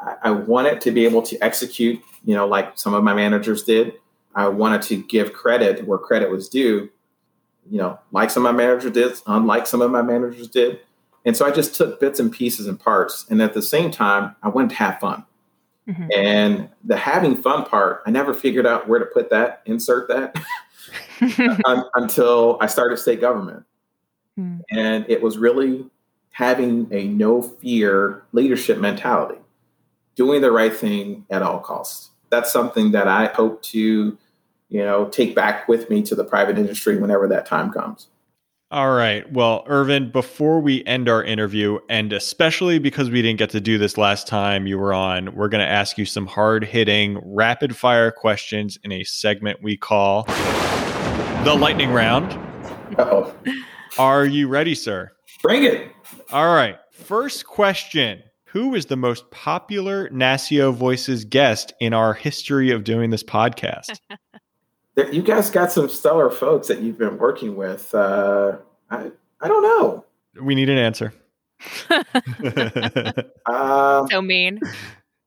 I, 0.00 0.16
I 0.24 0.30
wanted 0.30 0.80
to 0.82 0.90
be 0.90 1.04
able 1.04 1.22
to 1.22 1.38
execute 1.42 2.00
you 2.24 2.34
know 2.34 2.46
like 2.46 2.78
some 2.78 2.94
of 2.94 3.02
my 3.04 3.14
managers 3.14 3.64
did 3.64 3.94
i 4.34 4.48
wanted 4.48 4.82
to 4.82 5.02
give 5.04 5.32
credit 5.32 5.86
where 5.86 5.98
credit 5.98 6.30
was 6.30 6.48
due 6.48 6.90
you 7.70 7.78
know, 7.78 7.98
like 8.12 8.30
some 8.30 8.44
of 8.44 8.54
my 8.54 8.64
managers 8.64 8.92
did, 8.92 9.14
unlike 9.26 9.66
some 9.66 9.80
of 9.80 9.90
my 9.90 10.02
managers 10.02 10.48
did. 10.48 10.80
And 11.24 11.36
so 11.36 11.46
I 11.46 11.50
just 11.50 11.74
took 11.74 12.00
bits 12.00 12.20
and 12.20 12.30
pieces 12.30 12.66
and 12.66 12.78
parts. 12.78 13.26
And 13.30 13.40
at 13.40 13.54
the 13.54 13.62
same 13.62 13.90
time, 13.90 14.36
I 14.42 14.48
wanted 14.48 14.70
to 14.70 14.76
have 14.76 15.00
fun. 15.00 15.24
Mm-hmm. 15.88 16.06
And 16.14 16.68
the 16.82 16.96
having 16.96 17.36
fun 17.36 17.64
part, 17.64 18.02
I 18.06 18.10
never 18.10 18.34
figured 18.34 18.66
out 18.66 18.88
where 18.88 18.98
to 18.98 19.06
put 19.06 19.30
that, 19.30 19.62
insert 19.66 20.08
that 20.08 20.36
until 21.94 22.58
I 22.60 22.66
started 22.66 22.98
state 22.98 23.20
government. 23.20 23.64
Mm-hmm. 24.38 24.60
And 24.76 25.06
it 25.08 25.22
was 25.22 25.38
really 25.38 25.86
having 26.30 26.88
a 26.90 27.04
no 27.04 27.40
fear 27.40 28.24
leadership 28.32 28.78
mentality, 28.78 29.38
doing 30.14 30.40
the 30.40 30.52
right 30.52 30.74
thing 30.74 31.26
at 31.30 31.42
all 31.42 31.60
costs. 31.60 32.10
That's 32.30 32.52
something 32.52 32.92
that 32.92 33.08
I 33.08 33.26
hope 33.26 33.62
to 33.64 34.18
you 34.74 34.84
know, 34.84 35.08
take 35.08 35.36
back 35.36 35.68
with 35.68 35.88
me 35.88 36.02
to 36.02 36.16
the 36.16 36.24
private 36.24 36.58
industry 36.58 36.96
whenever 36.96 37.28
that 37.28 37.46
time 37.46 37.70
comes. 37.70 38.08
All 38.72 38.92
right. 38.92 39.30
Well, 39.32 39.62
Irvin, 39.68 40.10
before 40.10 40.58
we 40.58 40.84
end 40.84 41.08
our 41.08 41.22
interview, 41.22 41.78
and 41.88 42.12
especially 42.12 42.80
because 42.80 43.08
we 43.08 43.22
didn't 43.22 43.38
get 43.38 43.50
to 43.50 43.60
do 43.60 43.78
this 43.78 43.96
last 43.96 44.26
time 44.26 44.66
you 44.66 44.76
were 44.76 44.92
on, 44.92 45.32
we're 45.36 45.48
going 45.48 45.64
to 45.64 45.70
ask 45.70 45.96
you 45.96 46.04
some 46.04 46.26
hard 46.26 46.64
hitting, 46.64 47.20
rapid 47.22 47.76
fire 47.76 48.10
questions 48.10 48.76
in 48.82 48.90
a 48.90 49.04
segment 49.04 49.62
we 49.62 49.76
call 49.76 50.24
the 51.44 51.56
lightning 51.56 51.92
round. 51.92 52.32
oh 52.98 53.32
Are 53.96 54.26
you 54.26 54.48
ready, 54.48 54.74
sir? 54.74 55.12
Bring 55.40 55.62
it. 55.62 55.92
All 56.32 56.52
right. 56.52 56.78
First 56.90 57.46
question 57.46 58.24
Who 58.54 58.76
is 58.76 58.86
the 58.86 58.96
most 58.96 59.28
popular 59.32 60.08
NASCIO 60.10 60.72
Voices 60.72 61.24
guest 61.24 61.72
in 61.80 61.92
our 61.92 62.14
history 62.14 62.70
of 62.70 62.84
doing 62.84 63.10
this 63.10 63.24
podcast? 63.24 63.98
you 65.12 65.22
guys 65.22 65.50
got 65.50 65.72
some 65.72 65.88
stellar 65.88 66.30
folks 66.30 66.68
that 66.68 66.80
you've 66.80 66.96
been 66.96 67.18
working 67.18 67.56
with. 67.56 67.92
Uh, 67.92 68.58
I 68.88 69.10
I 69.40 69.48
don't 69.48 69.62
know. 69.64 70.04
We 70.40 70.54
need 70.54 70.70
an 70.70 70.78
answer. 70.78 71.12
um, 73.46 74.06
so 74.08 74.22
mean. 74.22 74.60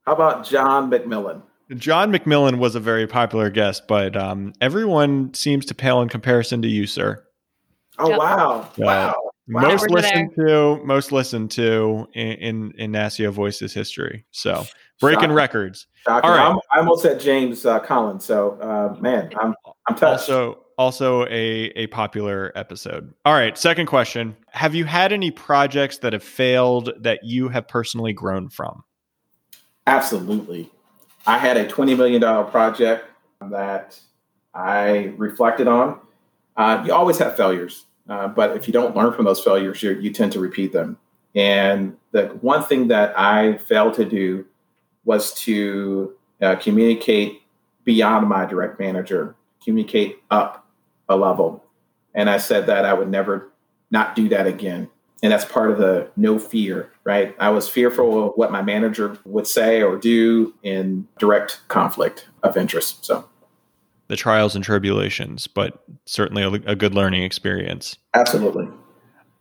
How 0.05 0.13
about 0.13 0.45
John 0.45 0.89
MacMillan? 0.89 1.41
John 1.75 2.13
MacMillan 2.13 2.59
was 2.59 2.75
a 2.75 2.79
very 2.79 3.07
popular 3.07 3.49
guest, 3.49 3.89
but 3.89 4.15
um, 4.15 4.53
everyone 4.61 5.33
seems 5.33 5.65
to 5.65 5.75
pale 5.75 6.01
in 6.01 6.07
comparison 6.07 6.61
to 6.61 6.69
you, 6.69 6.87
sir. 6.87 7.21
Oh 7.99 8.17
wow! 8.17 8.71
Uh, 8.81 9.11
wow. 9.49 9.61
Most 9.61 9.89
listened 9.89 10.31
to, 10.35 10.81
most 10.83 11.11
listened 11.11 11.51
to 11.51 12.07
in 12.13 12.31
in, 12.33 12.71
in 12.77 12.91
NASCIO 12.91 13.31
Voices 13.31 13.73
history. 13.73 14.25
So 14.31 14.65
breaking 14.99 15.21
Shocking. 15.21 15.35
records. 15.35 15.87
Shocking. 16.05 16.29
All 16.29 16.35
right. 16.35 16.47
I'm, 16.47 16.59
I 16.71 16.79
almost 16.79 17.03
said 17.03 17.19
James 17.19 17.65
uh, 17.65 17.79
Collins. 17.79 18.25
So, 18.25 18.59
uh, 18.61 18.99
man, 18.99 19.31
I'm 19.39 19.55
I'm 19.87 19.95
touched. 19.95 20.29
Also, 20.29 20.59
also 20.77 21.25
a 21.25 21.71
a 21.75 21.87
popular 21.87 22.51
episode. 22.55 23.13
All 23.25 23.33
right. 23.33 23.57
Second 23.57 23.87
question: 23.87 24.35
Have 24.51 24.75
you 24.75 24.85
had 24.85 25.11
any 25.11 25.31
projects 25.31 25.99
that 25.99 26.13
have 26.13 26.23
failed 26.23 26.91
that 26.99 27.23
you 27.23 27.49
have 27.49 27.67
personally 27.67 28.13
grown 28.13 28.49
from? 28.49 28.83
Absolutely. 29.85 30.69
I 31.25 31.37
had 31.37 31.57
a 31.57 31.67
twenty 31.67 31.95
million 31.95 32.21
dollar 32.21 32.45
project 32.45 33.05
that 33.41 33.99
I 34.53 35.13
reflected 35.17 35.67
on. 35.67 35.99
Uh, 36.55 36.83
you 36.85 36.93
always 36.93 37.19
have 37.19 37.37
failures, 37.37 37.85
uh, 38.09 38.27
but 38.27 38.55
if 38.55 38.67
you 38.67 38.73
don't 38.73 38.95
learn 38.95 39.13
from 39.13 39.25
those 39.25 39.43
failures, 39.43 39.81
you 39.83 40.11
tend 40.11 40.31
to 40.33 40.39
repeat 40.39 40.71
them. 40.71 40.97
And 41.35 41.97
the 42.11 42.27
one 42.41 42.63
thing 42.63 42.87
that 42.87 43.17
I 43.17 43.57
failed 43.57 43.93
to 43.95 44.05
do 44.05 44.45
was 45.05 45.33
to 45.41 46.13
uh, 46.41 46.55
communicate 46.55 47.41
beyond 47.83 48.27
my 48.27 48.45
direct 48.45 48.79
manager, 48.79 49.35
communicate 49.63 50.17
up 50.31 50.67
a 51.09 51.15
level. 51.15 51.63
And 52.13 52.29
I 52.29 52.37
said 52.37 52.65
that 52.67 52.85
I 52.85 52.93
would 52.93 53.09
never 53.09 53.51
not 53.91 54.15
do 54.15 54.27
that 54.29 54.47
again. 54.47 54.89
And 55.23 55.31
that's 55.31 55.45
part 55.45 55.71
of 55.71 55.77
the 55.77 56.11
no 56.15 56.37
fear, 56.37 56.91
right? 57.03 57.35
I 57.39 57.49
was 57.49 57.67
fearful 57.67 58.27
of 58.27 58.33
what 58.35 58.51
my 58.51 58.61
manager 58.61 59.17
would 59.25 59.47
say 59.47 59.81
or 59.81 59.97
do 59.97 60.53
in 60.63 61.07
direct 61.17 61.61
conflict 61.69 62.27
of 62.43 62.55
interest. 62.55 63.03
So 63.05 63.27
the 64.07 64.15
trials 64.15 64.55
and 64.55 64.63
tribulations, 64.63 65.47
but 65.47 65.83
certainly 66.05 66.43
a, 66.43 66.71
a 66.71 66.75
good 66.75 66.93
learning 66.93 67.23
experience. 67.23 67.97
Absolutely. 68.13 68.67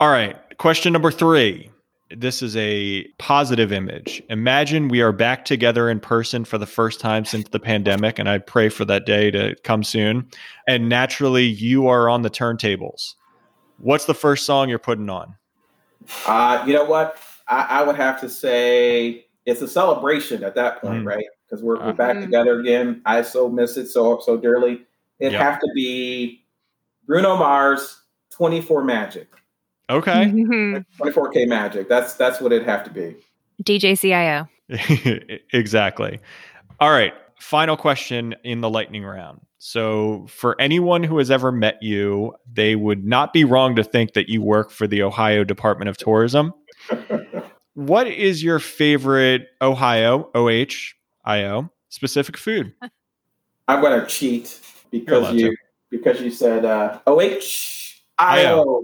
All 0.00 0.10
right. 0.10 0.36
Question 0.58 0.92
number 0.92 1.10
three 1.10 1.70
this 2.10 2.40
is 2.40 2.56
a 2.56 3.04
positive 3.18 3.72
image. 3.72 4.22
Imagine 4.30 4.88
we 4.88 5.00
are 5.00 5.12
back 5.12 5.44
together 5.44 5.90
in 5.90 5.98
person 5.98 6.44
for 6.44 6.56
the 6.56 6.66
first 6.66 7.00
time 7.00 7.24
since 7.24 7.48
the 7.48 7.58
pandemic, 7.58 8.18
and 8.18 8.28
I 8.28 8.38
pray 8.38 8.68
for 8.68 8.84
that 8.84 9.06
day 9.06 9.30
to 9.32 9.56
come 9.64 9.82
soon. 9.82 10.28
And 10.68 10.88
naturally, 10.88 11.44
you 11.44 11.88
are 11.88 12.08
on 12.08 12.22
the 12.22 12.30
turntables. 12.30 13.14
What's 13.78 14.04
the 14.04 14.14
first 14.14 14.46
song 14.46 14.68
you're 14.68 14.78
putting 14.78 15.10
on? 15.10 15.34
Uh, 16.26 16.62
you 16.66 16.74
know 16.74 16.84
what? 16.84 17.18
I, 17.48 17.66
I 17.80 17.82
would 17.82 17.96
have 17.96 18.20
to 18.20 18.28
say 18.30 19.26
it's 19.44 19.60
a 19.60 19.68
celebration 19.68 20.44
at 20.44 20.54
that 20.54 20.80
point, 20.80 21.04
mm. 21.04 21.06
right? 21.06 21.26
Because 21.48 21.62
we're, 21.62 21.78
we're 21.78 21.92
back 21.92 22.16
uh, 22.16 22.20
together 22.20 22.58
again. 22.60 23.02
I 23.04 23.22
so 23.22 23.48
miss 23.48 23.76
it 23.76 23.88
so 23.88 24.20
so 24.20 24.36
dearly. 24.36 24.82
It'd 25.18 25.32
yep. 25.32 25.42
have 25.42 25.60
to 25.60 25.68
be 25.74 26.44
Bruno 27.06 27.36
Mars, 27.36 28.02
24 28.30 28.84
Magic. 28.84 29.28
Okay. 29.88 30.12
24K 31.00 31.46
Magic. 31.48 31.88
That's 31.88 32.14
that's 32.14 32.40
what 32.40 32.52
it'd 32.52 32.66
have 32.66 32.84
to 32.84 32.90
be. 32.90 33.16
DJ 33.62 33.98
CIO. 33.98 34.48
exactly. 35.52 36.20
All 36.80 36.90
right. 36.90 37.14
Final 37.38 37.76
question 37.76 38.34
in 38.44 38.60
the 38.60 38.70
lightning 38.70 39.04
round. 39.04 39.40
So, 39.58 40.26
for 40.28 40.60
anyone 40.60 41.02
who 41.02 41.18
has 41.18 41.30
ever 41.30 41.50
met 41.50 41.82
you, 41.82 42.34
they 42.50 42.76
would 42.76 43.04
not 43.04 43.32
be 43.32 43.44
wrong 43.44 43.74
to 43.76 43.84
think 43.84 44.12
that 44.12 44.28
you 44.28 44.42
work 44.42 44.70
for 44.70 44.86
the 44.86 45.02
Ohio 45.02 45.44
Department 45.44 45.88
of 45.88 45.96
Tourism. 45.96 46.52
what 47.74 48.06
is 48.06 48.42
your 48.42 48.58
favorite 48.58 49.48
Ohio 49.60 50.30
OHIO 51.26 51.70
specific 51.88 52.36
food? 52.36 52.72
I'm 53.68 53.80
going 53.80 54.00
to 54.00 54.06
cheat 54.06 54.60
because 54.90 55.34
you 55.34 55.50
to. 55.50 55.56
because 55.90 56.20
you 56.20 56.30
said 56.30 56.64
uh, 56.64 57.00
OH 57.06 57.96
Io 58.18 58.82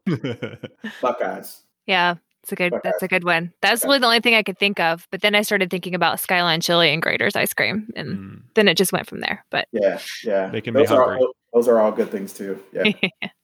Buckeyes. 1.00 1.62
Yeah, 1.86 2.16
it's 2.42 2.52
a 2.52 2.56
good. 2.56 2.72
Buckeyes. 2.72 2.92
That's 2.92 3.02
a 3.02 3.08
good 3.08 3.24
one. 3.24 3.52
That's 3.62 3.84
really 3.84 3.98
the 3.98 4.06
only 4.06 4.20
thing 4.20 4.34
I 4.34 4.42
could 4.42 4.58
think 4.58 4.80
of. 4.80 5.06
But 5.10 5.22
then 5.22 5.34
I 5.34 5.42
started 5.42 5.70
thinking 5.70 5.94
about 5.94 6.20
Skyline 6.20 6.60
Chili 6.60 6.92
and 6.92 7.02
Graeter's 7.02 7.36
ice 7.36 7.54
cream, 7.54 7.88
and 7.94 8.08
mm. 8.08 8.42
then 8.54 8.68
it 8.68 8.76
just 8.76 8.92
went 8.92 9.06
from 9.06 9.20
there. 9.20 9.44
But 9.50 9.68
yeah, 9.72 10.00
yeah, 10.24 10.48
they 10.48 10.60
can 10.60 10.74
those 10.74 10.88
be 10.88 10.94
hungry. 10.94 11.16
Are 11.16 11.18
all, 11.18 11.32
those 11.54 11.68
are 11.68 11.80
all 11.80 11.92
good 11.92 12.10
things 12.10 12.32
too. 12.32 12.58
Yeah. 12.72 12.92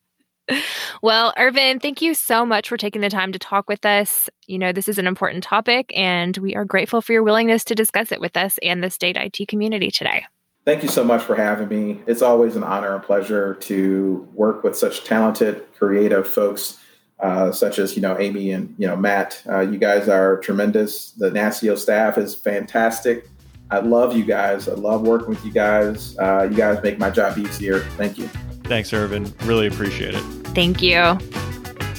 well, 1.02 1.32
Irvin, 1.36 1.78
thank 1.80 2.02
you 2.02 2.14
so 2.14 2.44
much 2.44 2.68
for 2.68 2.76
taking 2.76 3.00
the 3.00 3.10
time 3.10 3.32
to 3.32 3.38
talk 3.38 3.68
with 3.68 3.84
us. 3.84 4.28
You 4.46 4.58
know, 4.58 4.72
this 4.72 4.88
is 4.88 4.98
an 4.98 5.06
important 5.06 5.44
topic, 5.44 5.92
and 5.96 6.36
we 6.38 6.54
are 6.54 6.64
grateful 6.64 7.00
for 7.00 7.12
your 7.12 7.22
willingness 7.22 7.64
to 7.64 7.74
discuss 7.74 8.12
it 8.12 8.20
with 8.20 8.36
us 8.36 8.58
and 8.62 8.82
the 8.82 8.90
state 8.90 9.16
IT 9.16 9.48
community 9.48 9.90
today. 9.90 10.24
Thank 10.64 10.82
you 10.82 10.88
so 10.88 11.02
much 11.02 11.22
for 11.22 11.34
having 11.34 11.68
me. 11.68 12.02
It's 12.06 12.20
always 12.20 12.54
an 12.54 12.62
honor 12.62 12.94
and 12.94 13.02
pleasure 13.02 13.54
to 13.54 14.28
work 14.34 14.62
with 14.62 14.76
such 14.76 15.04
talented, 15.04 15.64
creative 15.78 16.28
folks, 16.28 16.78
uh, 17.20 17.52
such 17.52 17.78
as 17.78 17.96
you 17.96 18.02
know 18.02 18.18
Amy 18.18 18.50
and 18.52 18.74
you 18.78 18.86
know 18.86 18.96
Matt. 18.96 19.42
Uh, 19.48 19.60
you 19.60 19.78
guys 19.78 20.08
are 20.08 20.38
tremendous. 20.40 21.12
The 21.12 21.30
NASCIO 21.30 21.78
staff 21.78 22.18
is 22.18 22.34
fantastic. 22.34 23.28
I 23.70 23.80
love 23.80 24.16
you 24.16 24.24
guys. 24.24 24.68
I 24.68 24.74
love 24.74 25.02
working 25.02 25.28
with 25.28 25.44
you 25.44 25.52
guys. 25.52 26.16
Uh, 26.18 26.48
you 26.50 26.56
guys 26.56 26.82
make 26.82 26.98
my 26.98 27.10
job 27.10 27.38
easier. 27.38 27.80
Thank 27.96 28.18
you. 28.18 28.28
Thanks, 28.68 28.92
Irvin. 28.92 29.32
Really 29.44 29.66
appreciate 29.66 30.14
it. 30.14 30.22
Thank 30.54 30.82
you. 30.82 31.18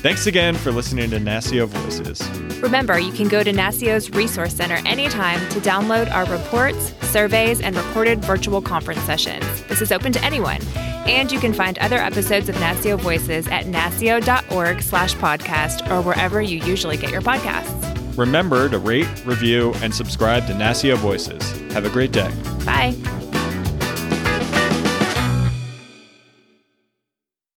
Thanks 0.02 0.28
again 0.28 0.56
for 0.56 0.72
listening 0.72 1.10
to 1.10 1.18
NASCIO 1.18 1.68
Voices. 1.68 2.22
Remember, 2.62 2.98
you 2.98 3.12
can 3.12 3.28
go 3.28 3.44
to 3.44 3.52
NASCIO's 3.52 4.10
Resource 4.12 4.54
Center 4.54 4.76
anytime 4.88 5.40
to 5.50 5.60
download 5.60 6.10
our 6.14 6.26
reports, 6.26 6.94
surveys, 7.08 7.60
and 7.60 7.76
recorded 7.76 8.24
virtual 8.24 8.62
conference 8.62 9.02
sessions. 9.02 9.44
This 9.64 9.82
is 9.82 9.92
open 9.92 10.14
to 10.14 10.24
anyone. 10.24 10.62
And 11.06 11.32
you 11.32 11.40
can 11.40 11.54
find 11.54 11.78
other 11.80 11.98
episodes 11.98 12.48
of 12.48 12.56
NASCIO 12.56 13.00
Voices 13.00 13.48
at 13.48 13.66
nascio.org 13.66 14.82
slash 14.82 15.16
podcast 15.16 15.90
or 15.92 16.02
wherever 16.02 16.42
you 16.42 16.64
usually 16.64 16.96
get 16.96 17.12
your 17.12 17.22
podcasts. 17.22 18.18
Remember 18.18 18.70
to 18.70 18.78
rate, 18.78 19.08
review, 19.26 19.74
and 19.82 19.94
subscribe 19.94 20.46
to 20.48 20.54
NASCIO 20.54 20.98
Voices. 20.98 21.42
Have 21.74 21.86
a 21.86 21.90
great 21.90 22.12
day. 22.12 22.32
Bye. 22.66 22.96